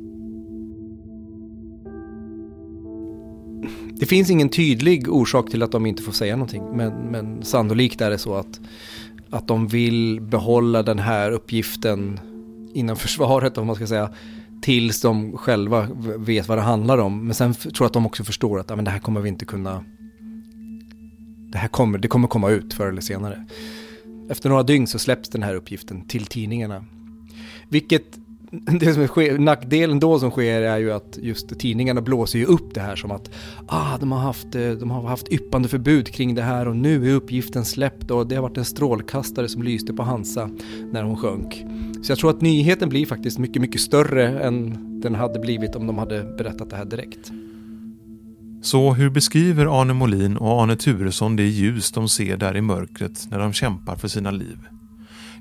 Det 3.93 4.05
finns 4.05 4.29
ingen 4.29 4.49
tydlig 4.49 5.11
orsak 5.11 5.49
till 5.49 5.63
att 5.63 5.71
de 5.71 5.85
inte 5.85 6.03
får 6.03 6.11
säga 6.11 6.35
någonting 6.35 6.63
men, 6.77 6.93
men 6.93 7.43
sannolikt 7.43 8.01
är 8.01 8.09
det 8.09 8.17
så 8.17 8.35
att, 8.35 8.59
att 9.29 9.47
de 9.47 9.67
vill 9.67 10.21
behålla 10.21 10.83
den 10.83 10.99
här 10.99 11.31
uppgiften 11.31 12.19
inom 12.73 12.95
försvaret 12.95 13.57
om 13.57 13.67
man 13.67 13.75
ska 13.75 13.87
säga 13.87 14.09
tills 14.61 15.01
de 15.01 15.37
själva 15.37 15.87
vet 16.17 16.47
vad 16.47 16.57
det 16.57 16.61
handlar 16.61 16.97
om. 16.97 17.25
Men 17.25 17.35
sen 17.35 17.53
tror 17.53 17.73
jag 17.79 17.85
att 17.85 17.93
de 17.93 18.05
också 18.05 18.23
förstår 18.23 18.59
att 18.59 18.69
ja, 18.69 18.75
men 18.75 18.85
det 18.85 18.91
här 18.91 18.99
kommer 18.99 19.21
vi 19.21 19.29
inte 19.29 19.45
kunna 19.45 19.83
det 21.51 21.57
här 21.57 21.67
kommer, 21.67 21.97
det 21.97 22.07
kommer 22.07 22.27
komma 22.27 22.49
ut 22.49 22.73
förr 22.73 22.87
eller 22.87 23.01
senare. 23.01 23.45
Efter 24.29 24.49
några 24.49 24.63
dygn 24.63 24.87
så 24.87 24.99
släpps 24.99 25.29
den 25.29 25.43
här 25.43 25.55
uppgiften 25.55 26.07
till 26.07 26.25
tidningarna. 26.25 26.85
Vilket, 27.69 28.03
det 28.79 28.93
som 28.93 29.07
sker, 29.07 29.37
nackdelen 29.37 29.99
då 29.99 30.19
som 30.19 30.31
sker 30.31 30.61
är 30.61 30.77
ju 30.77 30.91
att 30.91 31.17
just 31.21 31.59
tidningarna 31.59 32.01
blåser 32.01 32.39
ju 32.39 32.45
upp 32.45 32.73
det 32.73 32.81
här 32.81 32.95
som 32.95 33.11
att 33.11 33.29
ah, 33.67 33.97
de, 33.97 34.11
har 34.11 34.19
haft, 34.19 34.55
eh, 34.55 34.71
de 34.71 34.91
har 34.91 35.01
haft 35.01 35.27
yppande 35.27 35.69
förbud 35.69 36.07
kring 36.07 36.35
det 36.35 36.41
här 36.41 36.67
och 36.67 36.75
nu 36.75 37.09
är 37.09 37.13
uppgiften 37.13 37.65
släppt 37.65 38.11
och 38.11 38.27
det 38.27 38.35
har 38.35 38.41
varit 38.41 38.57
en 38.57 38.65
strålkastare 38.65 39.49
som 39.49 39.63
lyste 39.63 39.93
på 39.93 40.03
Hansa 40.03 40.49
när 40.91 41.03
hon 41.03 41.17
sjönk. 41.17 41.65
Så 42.03 42.11
jag 42.11 42.19
tror 42.19 42.29
att 42.29 42.41
nyheten 42.41 42.89
blir 42.89 43.05
faktiskt 43.05 43.39
mycket, 43.39 43.61
mycket 43.61 43.81
större 43.81 44.39
än 44.39 44.77
den 45.01 45.15
hade 45.15 45.39
blivit 45.39 45.75
om 45.75 45.87
de 45.87 45.97
hade 45.97 46.23
berättat 46.23 46.69
det 46.69 46.75
här 46.75 46.85
direkt. 46.85 47.31
Så 48.63 48.93
hur 48.93 49.09
beskriver 49.09 49.81
Arne 49.81 49.93
Molin 49.93 50.37
och 50.37 50.61
Arne 50.61 50.75
Turesson 50.75 51.35
det 51.35 51.43
ljus 51.43 51.91
de 51.91 52.09
ser 52.09 52.37
där 52.37 52.57
i 52.57 52.61
mörkret 52.61 53.27
när 53.31 53.39
de 53.39 53.53
kämpar 53.53 53.95
för 53.95 54.07
sina 54.07 54.31
liv? 54.31 54.57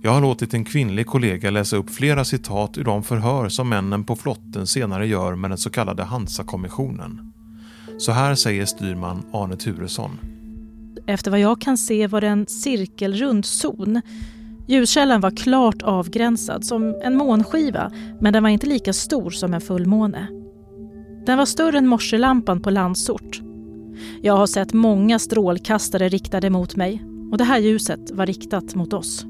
Jag 0.03 0.11
har 0.11 0.21
låtit 0.21 0.55
en 0.55 0.65
kvinnlig 0.65 1.07
kollega 1.07 1.51
läsa 1.51 1.77
upp 1.77 1.91
flera 1.91 2.25
citat 2.25 2.79
ur 2.79 2.85
de 2.85 3.03
förhör 3.03 3.49
som 3.49 3.69
männen 3.69 4.05
på 4.05 4.17
flotten 4.17 4.67
senare 4.67 5.07
gör 5.07 5.35
med 5.35 5.51
den 5.51 5.59
så 5.59 5.71
kallade 5.71 6.03
Hansa-kommissionen. 6.03 7.33
Så 7.99 8.13
här 8.13 8.35
säger 8.35 8.65
styrman 8.65 9.23
Arne 9.33 9.57
Turesson. 9.57 10.11
Efter 11.07 11.31
vad 11.31 11.41
jag 11.41 11.61
kan 11.61 11.77
se 11.77 12.07
var 12.07 12.21
det 12.21 12.29
en 12.29 12.47
cirkelrund 12.47 13.45
zon. 13.45 14.01
Ljuskällan 14.69 15.21
var 15.21 15.31
klart 15.31 15.83
avgränsad 15.83 16.65
som 16.65 17.01
en 17.05 17.17
månskiva 17.17 17.91
men 18.21 18.33
den 18.33 18.43
var 18.43 18.51
inte 18.51 18.67
lika 18.67 18.93
stor 18.93 19.31
som 19.31 19.55
en 19.55 19.61
fullmåne. 19.61 20.40
Den 21.27 21.39
var 21.39 21.45
större 21.45 21.79
än 21.79 21.87
morselampan 21.87 22.61
på 22.61 22.71
Landsort. 22.71 23.41
Jag 24.23 24.37
har 24.37 24.47
sett 24.47 24.73
många 24.73 25.19
strålkastare 25.19 26.09
riktade 26.09 26.51
mot 26.51 26.77
mig 26.77 27.05
och 27.31 27.39
det 27.39 27.45
här 27.45 27.59
ljuset 27.59 28.11
var 28.11 28.27
riktat 28.27 28.75
mot 28.75 28.93
oss. 28.93 29.27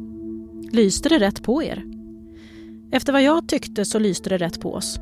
Lyste 0.72 1.09
det 1.09 1.18
rätt 1.18 1.42
på 1.42 1.62
er? 1.62 1.85
Efter 2.92 3.12
vad 3.12 3.22
jag 3.22 3.48
tyckte 3.48 3.85
så 3.85 3.98
lyste 3.98 4.31
det 4.31 4.38
rätt 4.38 4.61
på 4.61 4.74
oss. 4.74 5.00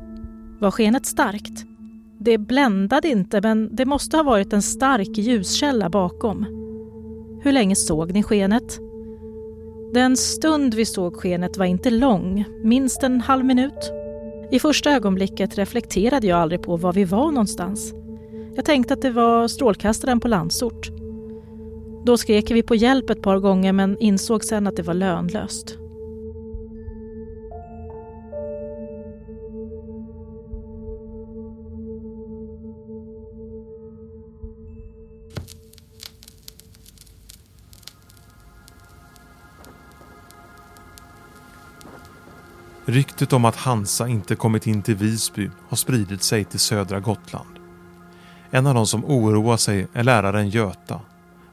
Var 0.59 0.71
skenet 0.71 1.05
starkt? 1.05 1.65
Det 2.17 2.37
bländade 2.37 3.07
inte 3.07 3.41
men 3.41 3.75
det 3.75 3.85
måste 3.85 4.17
ha 4.17 4.23
varit 4.23 4.53
en 4.53 4.61
stark 4.61 5.17
ljuskälla 5.17 5.89
bakom. 5.89 6.45
Hur 7.43 7.51
länge 7.51 7.75
såg 7.75 8.13
ni 8.13 8.23
skenet? 8.23 8.79
Den 9.93 10.17
stund 10.17 10.73
vi 10.73 10.85
såg 10.85 11.15
skenet 11.15 11.57
var 11.57 11.65
inte 11.65 11.89
lång, 11.89 12.45
minst 12.63 13.03
en 13.03 13.21
halv 13.21 13.45
minut. 13.45 13.91
I 14.51 14.59
första 14.59 14.91
ögonblicket 14.91 15.57
reflekterade 15.57 16.27
jag 16.27 16.39
aldrig 16.39 16.61
på 16.61 16.77
var 16.77 16.93
vi 16.93 17.05
var 17.05 17.31
någonstans. 17.31 17.93
Jag 18.55 18.65
tänkte 18.65 18.93
att 18.93 19.01
det 19.01 19.11
var 19.11 19.47
strålkastaren 19.47 20.19
på 20.19 20.27
Landsort. 20.27 20.89
Då 22.05 22.17
skrek 22.17 22.51
vi 22.51 22.63
på 22.63 22.75
hjälp 22.75 23.09
ett 23.09 23.21
par 23.21 23.39
gånger 23.39 23.73
men 23.73 23.97
insåg 23.99 24.43
sen 24.43 24.67
att 24.67 24.75
det 24.75 24.83
var 24.83 24.93
lönlöst. 24.93 25.77
Ryktet 42.89 43.33
om 43.33 43.45
att 43.45 43.55
Hansa 43.55 44.07
inte 44.07 44.35
kommit 44.35 44.67
in 44.67 44.81
till 44.81 44.95
Visby 44.95 45.49
har 45.69 45.77
spridit 45.77 46.23
sig 46.23 46.43
till 46.43 46.59
södra 46.59 46.99
Gotland. 46.99 47.49
En 48.51 48.67
av 48.67 48.73
de 48.73 48.87
som 48.87 49.05
oroar 49.05 49.57
sig 49.57 49.87
är 49.93 50.03
läraren 50.03 50.49
Göta. 50.49 51.01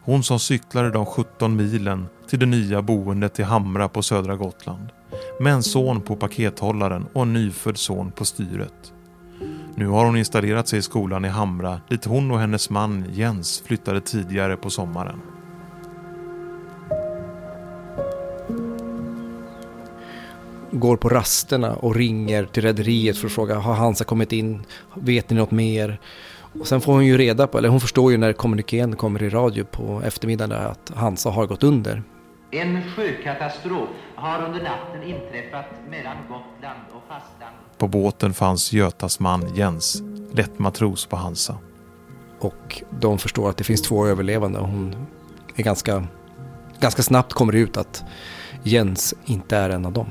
Hon 0.02 0.22
som 0.22 0.38
cyklade 0.38 0.90
de 0.90 1.06
17 1.06 1.56
milen 1.56 2.06
till 2.28 2.38
det 2.38 2.46
nya 2.46 2.82
boendet 2.82 3.38
i 3.38 3.42
Hamra 3.42 3.88
på 3.88 4.02
södra 4.02 4.36
Gotland. 4.36 4.88
Med 5.40 5.52
en 5.52 5.62
son 5.62 6.00
på 6.00 6.16
pakethållaren 6.16 7.06
och 7.12 7.22
en 7.22 7.32
nyfödd 7.32 7.78
son 7.78 8.10
på 8.10 8.24
styret. 8.24 8.92
Nu 9.74 9.86
har 9.86 10.04
hon 10.04 10.16
installerat 10.16 10.68
sig 10.68 10.78
i 10.78 10.82
skolan 10.82 11.24
i 11.24 11.28
Hamra 11.28 11.80
dit 11.88 12.04
hon 12.04 12.30
och 12.30 12.40
hennes 12.40 12.70
man 12.70 13.04
Jens 13.12 13.62
flyttade 13.66 14.00
tidigare 14.00 14.56
på 14.56 14.70
sommaren. 14.70 15.20
Går 20.78 20.96
på 20.96 21.08
rasterna 21.08 21.74
och 21.74 21.94
ringer 21.94 22.44
till 22.44 22.62
rederiet 22.62 23.18
för 23.18 23.26
att 23.26 23.32
fråga 23.32 23.54
har 23.54 23.74
Hansa 23.74 24.04
kommit 24.04 24.32
in? 24.32 24.62
Vet 24.94 25.30
ni 25.30 25.36
något 25.36 25.50
mer? 25.50 26.00
Och 26.60 26.66
sen 26.66 26.80
får 26.80 26.92
hon 26.92 27.06
ju 27.06 27.18
reda 27.18 27.46
på, 27.46 27.58
eller 27.58 27.68
hon 27.68 27.80
förstår 27.80 28.12
ju 28.12 28.18
när 28.18 28.32
kommunikén 28.32 28.96
kommer 28.96 29.22
i 29.22 29.28
radio 29.28 29.64
på 29.64 30.02
eftermiddagen 30.04 30.52
att 30.52 30.92
Hansa 30.94 31.30
har 31.30 31.46
gått 31.46 31.62
under. 31.62 32.02
En 32.50 32.82
sjökatastrof 32.82 33.88
har 34.14 34.44
under 34.44 34.62
natten 34.62 35.02
inträffat 35.02 35.66
mellan 35.90 36.16
Gotland 36.16 36.80
och 36.92 37.02
fastlandet. 37.08 37.78
På 37.78 37.88
båten 37.88 38.34
fanns 38.34 38.72
Götas 38.72 39.20
man 39.20 39.54
Jens, 39.54 40.02
lätt 40.32 40.58
matros 40.58 41.06
på 41.06 41.16
Hansa. 41.16 41.58
Och 42.40 42.82
de 42.90 43.18
förstår 43.18 43.50
att 43.50 43.56
det 43.56 43.64
finns 43.64 43.82
två 43.82 44.06
överlevande 44.06 44.58
och 44.58 44.68
hon 44.68 45.06
är 45.56 45.62
ganska, 45.62 46.06
ganska 46.80 47.02
snabbt 47.02 47.32
kommer 47.32 47.52
det 47.52 47.58
ut 47.58 47.76
att 47.76 48.04
Jens 48.62 49.14
inte 49.24 49.56
är 49.56 49.70
en 49.70 49.86
av 49.86 49.92
dem. 49.92 50.08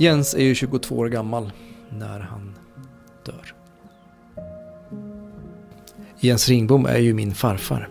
Jens 0.00 0.34
är 0.34 0.42
ju 0.42 0.54
22 0.54 0.96
år 0.96 1.08
gammal 1.08 1.52
när 1.90 2.20
han 2.20 2.54
dör. 3.24 3.54
Jens 6.20 6.48
Ringbom 6.48 6.86
är 6.86 6.98
ju 6.98 7.14
min 7.14 7.34
farfar. 7.34 7.88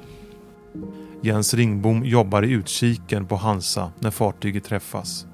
Jens 1.22 1.54
Ringbom 1.54 2.06
jobbar 2.06 2.44
i 2.44 2.52
utkiken 2.52 3.26
på 3.26 3.36
Hansa 3.36 3.92
när 4.00 4.12
fartyget 4.12 4.64
träffas. 4.64 5.26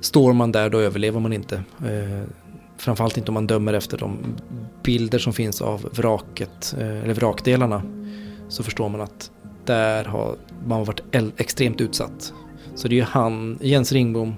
Står 0.00 0.32
man 0.32 0.52
där 0.52 0.70
då 0.70 0.78
överlever 0.78 1.20
man 1.20 1.32
inte. 1.32 1.56
Eh, 1.78 2.28
framförallt 2.76 3.16
inte 3.16 3.30
om 3.30 3.34
man 3.34 3.46
dömer 3.46 3.72
efter 3.72 3.98
de 3.98 4.18
bilder 4.82 5.18
som 5.18 5.32
finns 5.32 5.62
av 5.62 5.88
vraket, 5.92 6.74
eh, 6.78 7.02
eller 7.02 7.14
vrakdelarna. 7.14 7.82
Så 8.48 8.62
förstår 8.62 8.88
man 8.88 9.00
att 9.00 9.30
där 9.64 10.04
har 10.04 10.36
man 10.66 10.84
varit 10.84 11.00
extremt 11.36 11.80
utsatt. 11.80 12.32
Så 12.74 12.88
det 12.88 12.94
är 12.94 12.96
ju 12.96 13.02
han, 13.02 13.58
Jens 13.60 13.92
Ringbom, 13.92 14.34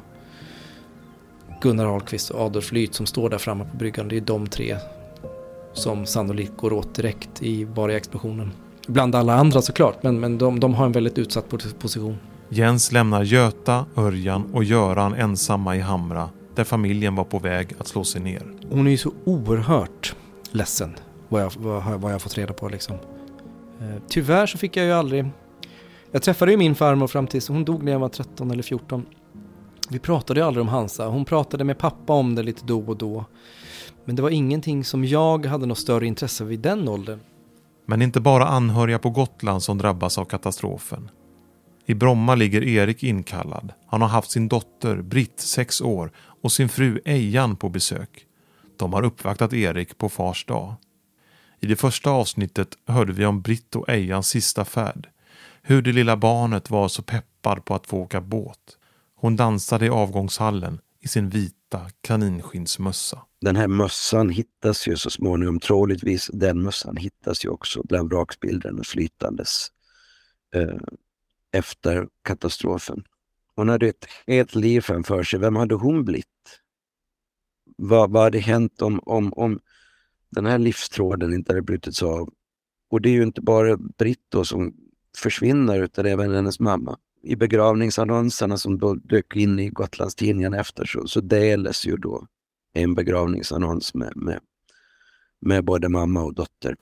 Gunnar 1.60 1.86
Ahlqvist 1.86 2.30
och 2.30 2.40
Adolf 2.40 2.72
Lyth 2.72 2.92
som 2.92 3.06
står 3.06 3.30
där 3.30 3.38
framme 3.38 3.64
på 3.64 3.76
bryggan. 3.76 4.08
Det 4.08 4.16
är 4.16 4.20
de 4.20 4.46
tre 4.46 4.76
som 5.72 6.06
sannolikt 6.06 6.56
går 6.56 6.72
åt 6.72 6.94
direkt 6.94 7.42
i 7.42 7.66
bara 7.66 7.96
explosionen. 7.96 8.52
Bland 8.86 9.14
alla 9.14 9.34
andra 9.34 9.62
såklart, 9.62 10.02
men, 10.02 10.20
men 10.20 10.38
de, 10.38 10.60
de 10.60 10.74
har 10.74 10.86
en 10.86 10.92
väldigt 10.92 11.18
utsatt 11.18 11.44
position. 11.78 12.16
Jens 12.48 12.92
lämnar 12.92 13.22
Göta, 13.22 13.86
Örjan 13.96 14.54
och 14.54 14.64
Göran 14.64 15.14
ensamma 15.14 15.76
i 15.76 15.80
Hamra 15.80 16.30
där 16.54 16.64
familjen 16.64 17.14
var 17.14 17.24
på 17.24 17.38
väg 17.38 17.74
att 17.78 17.86
slå 17.86 18.04
sig 18.04 18.20
ner. 18.20 18.42
Hon 18.70 18.86
är 18.86 18.90
ju 18.90 18.96
så 18.96 19.12
oerhört 19.24 20.14
ledsen 20.50 20.94
vad 21.28 21.42
jag, 21.42 21.52
vad, 21.56 22.00
vad 22.00 22.12
jag 22.12 22.22
fått 22.22 22.38
reda 22.38 22.52
på 22.52 22.68
liksom. 22.68 22.96
Eh, 23.80 24.02
tyvärr 24.08 24.46
så 24.46 24.58
fick 24.58 24.76
jag 24.76 24.86
ju 24.86 24.92
aldrig... 24.92 25.30
Jag 26.10 26.22
träffade 26.22 26.50
ju 26.50 26.56
min 26.56 26.74
farmor 26.74 27.06
fram 27.06 27.26
tills 27.26 27.48
hon 27.48 27.64
dog 27.64 27.82
när 27.82 27.92
jag 27.92 27.98
var 27.98 28.08
13 28.08 28.50
eller 28.50 28.62
14. 28.62 29.06
Vi 29.90 29.98
pratade 29.98 30.40
ju 30.40 30.46
aldrig 30.46 30.62
om 30.62 30.68
Hansa. 30.68 31.06
Hon 31.06 31.24
pratade 31.24 31.64
med 31.64 31.78
pappa 31.78 32.12
om 32.12 32.34
det 32.34 32.42
lite 32.42 32.64
då 32.64 32.80
och 32.80 32.96
då. 32.96 33.24
Men 34.04 34.16
det 34.16 34.22
var 34.22 34.30
ingenting 34.30 34.84
som 34.84 35.04
jag 35.04 35.46
hade 35.46 35.66
något 35.66 35.78
större 35.78 36.06
intresse 36.06 36.44
vid 36.44 36.60
den 36.60 36.88
åldern. 36.88 37.20
Men 37.86 38.02
inte 38.02 38.20
bara 38.20 38.46
anhöriga 38.46 38.98
på 38.98 39.10
Gotland 39.10 39.62
som 39.62 39.78
drabbas 39.78 40.18
av 40.18 40.24
katastrofen. 40.24 41.10
I 41.86 41.94
Bromma 41.94 42.34
ligger 42.34 42.64
Erik 42.64 43.02
inkallad. 43.02 43.72
Han 43.86 44.02
har 44.02 44.08
haft 44.08 44.30
sin 44.30 44.48
dotter 44.48 44.96
Britt, 45.02 45.40
sex 45.40 45.80
år, 45.80 46.12
och 46.42 46.52
sin 46.52 46.68
fru 46.68 47.00
Ejan 47.04 47.56
på 47.56 47.68
besök. 47.68 48.26
De 48.76 48.92
har 48.92 49.02
uppvaktat 49.02 49.52
Erik 49.52 49.98
på 49.98 50.08
fars 50.08 50.44
dag. 50.44 50.74
I 51.60 51.66
det 51.66 51.76
första 51.76 52.10
avsnittet 52.10 52.68
hörde 52.86 53.12
vi 53.12 53.26
om 53.26 53.40
Britt 53.40 53.76
och 53.76 53.88
Ejans 53.88 54.28
sista 54.28 54.64
färd. 54.64 55.08
Hur 55.62 55.82
det 55.82 55.92
lilla 55.92 56.16
barnet 56.16 56.70
var 56.70 56.88
så 56.88 57.02
peppad 57.02 57.64
på 57.64 57.74
att 57.74 57.86
få 57.86 57.98
åka 57.98 58.20
båt. 58.20 58.77
Hon 59.20 59.36
dansade 59.36 59.86
i 59.86 59.88
avgångshallen 59.88 60.80
i 61.00 61.08
sin 61.08 61.28
vita 61.28 61.90
kaninskinnsmössa. 62.00 63.22
Den 63.40 63.56
här 63.56 63.68
mössan 63.68 64.30
hittas 64.30 64.88
ju 64.88 64.96
så 64.96 65.10
småningom, 65.10 65.60
troligtvis 65.60 66.30
den 66.32 66.62
mössan 66.62 66.96
hittas 66.96 67.44
ju 67.44 67.48
också 67.48 67.82
bland 67.84 68.12
vrakspillrorna 68.12 68.84
flytandes 68.84 69.66
eh, 70.54 70.80
efter 71.52 72.08
katastrofen. 72.24 73.04
Hon 73.54 73.68
hade 73.68 73.88
ett 73.88 74.06
helt 74.26 74.54
liv 74.54 74.80
framför 74.80 75.22
sig. 75.22 75.38
Vem 75.38 75.56
hade 75.56 75.74
hon 75.74 76.04
blivit? 76.04 76.26
Vad, 77.76 78.10
vad 78.10 78.22
hade 78.22 78.38
hänt 78.38 78.82
om, 78.82 79.00
om, 79.06 79.32
om 79.32 79.60
den 80.30 80.46
här 80.46 80.58
livstråden 80.58 81.34
inte 81.34 81.52
hade 81.52 81.62
brutits 81.62 82.02
av? 82.02 82.28
Och 82.90 83.00
det 83.00 83.08
är 83.08 83.14
ju 83.14 83.22
inte 83.22 83.40
bara 83.40 83.76
Britt 83.76 84.34
som 84.44 84.74
försvinner 85.16 85.82
utan 85.82 86.06
även 86.06 86.34
hennes 86.34 86.60
mamma 86.60 86.98
i 87.22 87.36
begravningsannonserna 87.36 88.58
som 88.58 88.78
då 88.78 88.94
dök 88.94 89.36
in 89.36 89.58
i 89.58 89.68
Gotlandstidningen 89.68 90.54
efter 90.54 90.84
så, 90.84 91.06
så 91.06 91.20
delades 91.20 91.86
ju 91.86 91.96
då 91.96 92.26
en 92.74 92.94
begravningsannons 92.94 93.94
med, 93.94 94.12
med, 94.16 94.40
med 95.40 95.64
både 95.64 95.88
mamma 95.88 96.22
och 96.22 96.34
dotter. 96.34 96.76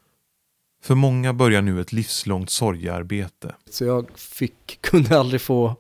För 0.83 0.95
många 0.95 1.33
börjar 1.33 1.63
nu 1.63 1.81
ett 1.81 1.93
livslångt 1.93 2.51
sorgearbete. 2.51 3.55
Så 3.71 3.85
jag 3.85 4.19
fick, 4.19 4.79
kunde 4.81 5.19
aldrig 5.19 5.41
få 5.41 5.77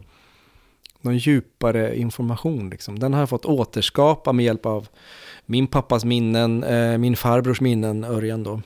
någon 1.01 1.19
djupare 1.19 1.99
information. 1.99 2.71
Liksom. 2.71 2.99
Den 2.99 3.13
har 3.13 3.21
jag 3.21 3.29
fått 3.29 3.45
återskapa 3.45 4.33
med 4.33 4.45
hjälp 4.45 4.67
av 4.67 4.89
min 5.47 5.67
pappas 5.67 6.05
minnen, 6.05 6.65
eh, 6.65 6.99
min 6.99 7.17
farbrors 7.17 7.61
minnen, 7.61 8.05
Örjan 8.05 8.43
då 8.43 8.63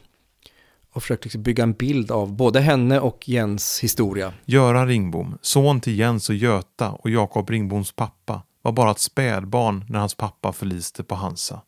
och 0.93 1.03
försökt 1.03 1.25
liksom 1.25 1.43
bygga 1.43 1.63
en 1.63 1.73
bild 1.73 2.11
av 2.11 2.33
både 2.33 2.61
henne 2.61 3.01
och 3.01 3.29
Jens 3.29 3.81
historia. 3.81 4.33
Göran 4.45 4.89
Ringbom, 4.89 5.39
son 5.43 5.81
till 5.81 5.99
Jens 5.99 6.29
och 6.29 6.35
Göta 6.35 6.91
och 6.91 7.11
Jakob 7.11 7.51
Ringboms 7.51 7.93
pappa, 7.93 8.43
var 8.63 8.73
bara 8.73 8.91
ett 8.91 8.99
spädbarn 8.99 9.85
när 9.89 9.99
hans 9.99 10.15
pappa 10.15 10.53
förliste 10.53 11.03
på 11.03 11.15
Hansa. 11.15 11.61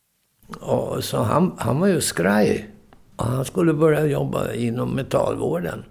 Och 0.61 1.04
så 1.04 1.22
han, 1.22 1.54
han 1.58 1.80
var 1.80 1.87
ju 1.87 2.00
skraj. 2.00 2.70
Och 3.16 3.24
han 3.24 3.44
skulle 3.44 3.74
börja 3.74 4.06
jobba 4.06 4.52
inom 4.52 4.90
metallvården. 4.94 5.85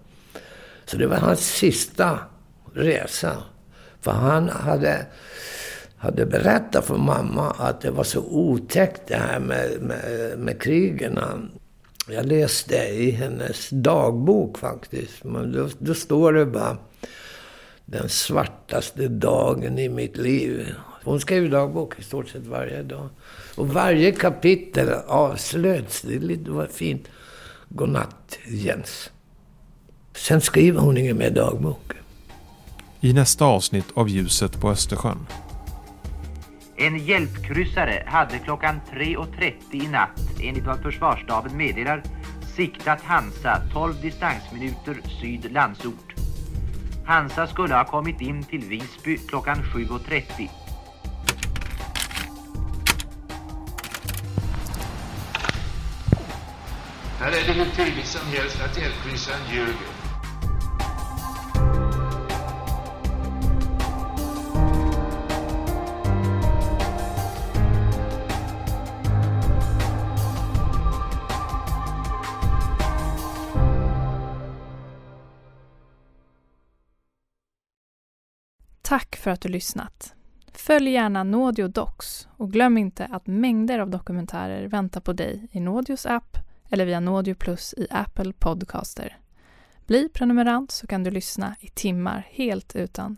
Så 0.86 0.98
det 0.98 1.08
var 1.08 1.18
hans 1.18 1.40
sista 1.40 2.20
resa. 2.74 3.38
För 4.02 4.12
han 4.12 4.50
hade, 4.50 5.06
hade 5.98 6.26
berättat 6.26 6.86
för 6.86 6.98
mamma 6.98 7.52
att 7.52 7.82
det 7.82 7.92
var 7.92 8.04
så 8.04 8.22
otäckt 8.22 9.02
det 9.08 9.16
här 9.16 9.40
med, 9.40 9.82
med, 9.82 10.34
med 10.40 10.62
krigen. 10.62 11.20
Jag 12.08 12.26
läste 12.26 12.76
i 12.76 13.12
hennes 13.12 13.70
dagbok 13.70 14.58
faktiskt. 14.58 15.24
Men 15.24 15.52
då, 15.52 15.70
då 15.80 15.94
står 15.94 16.34
det 16.34 16.46
bara 16.46 16.78
den 17.86 18.10
svartaste 18.10 19.08
dagen 19.08 19.80
i 19.80 19.90
mitt 19.90 20.18
liv. 20.18 20.74
Hon 21.04 21.20
skrev 21.20 21.50
dagbok 21.50 22.00
i 22.00 22.04
stort 22.04 22.30
sett 22.30 22.48
varje 22.48 22.84
dag. 22.84 23.10
Och 23.56 23.68
varje 23.68 24.12
kapitel 24.12 24.90
avslöts. 25.08 26.02
Det, 26.02 26.18
det 26.18 26.52
var 26.52 26.68
fint. 26.68 27.08
Godnatt, 27.70 28.40
Jens. 28.48 29.10
Sen 30.16 30.42
skriver 30.42 30.80
hon 30.80 30.98
ingen 30.98 31.18
mer 31.18 31.30
dagbok. 31.30 31.94
I 33.00 33.14
nästa 33.14 33.46
avsnitt 33.46 33.86
av 33.94 34.10
Ljuset 34.10 34.62
på 34.62 34.72
Östersjön 34.72 35.28
en 36.82 36.98
hjälpkryssare 36.98 38.04
hade 38.08 38.40
klockan 38.40 38.82
3.30 38.92 39.54
i 39.72 39.88
natt, 39.88 40.22
enligt 40.42 40.66
vad 40.66 40.82
försvarsstaben 40.82 41.58
meddelar, 41.58 42.04
siktat 42.56 43.02
Hansa 43.02 43.62
12 43.74 44.02
distansminuter 44.02 44.98
syd 45.22 45.52
Landsort. 45.52 46.14
Hansa 47.06 47.48
skulle 47.48 47.76
ha 47.76 47.86
kommit 47.86 48.22
in 48.22 48.44
till 48.44 48.62
Visby 48.62 49.18
klockan 49.18 49.58
7.30. 49.58 50.50
Här 57.20 57.32
är 57.32 57.48
det 57.48 57.54
hur 57.54 57.86
tydligt 57.86 58.08
som 58.08 58.28
helst 58.28 58.62
att 58.62 58.78
hjälpkryssaren 58.78 59.42
ljuger. 59.54 60.01
För 79.22 79.32
att 79.32 79.42
du 79.42 79.50
lyssnat. 79.50 80.14
Följ 80.54 80.90
gärna 80.90 81.24
Naudio 81.24 81.68
Docs 81.68 82.28
och 82.38 82.52
glöm 82.52 82.78
inte 82.78 83.06
att 83.06 83.28
mängder 83.28 83.80
av 83.80 83.90
dokumentärer 83.90 84.68
väntar 84.68 85.02
på 85.02 85.14
dig 85.14 85.48
i 85.52 85.60
Naudios 85.60 86.06
app 86.06 86.38
eller 86.70 86.86
via 86.86 87.00
Naudio 87.00 87.36
Plus 87.36 87.74
i 87.78 87.88
Apple 87.90 88.34
Podcaster. 88.34 89.18
Bli 89.88 90.10
prenumerant 90.10 90.72
så 90.72 90.88
kan 90.88 91.04
du 91.04 91.12
lyssna 91.12 91.56
i 91.60 91.68
timmar 91.68 92.28
helt 92.30 92.76
utan 92.76 93.18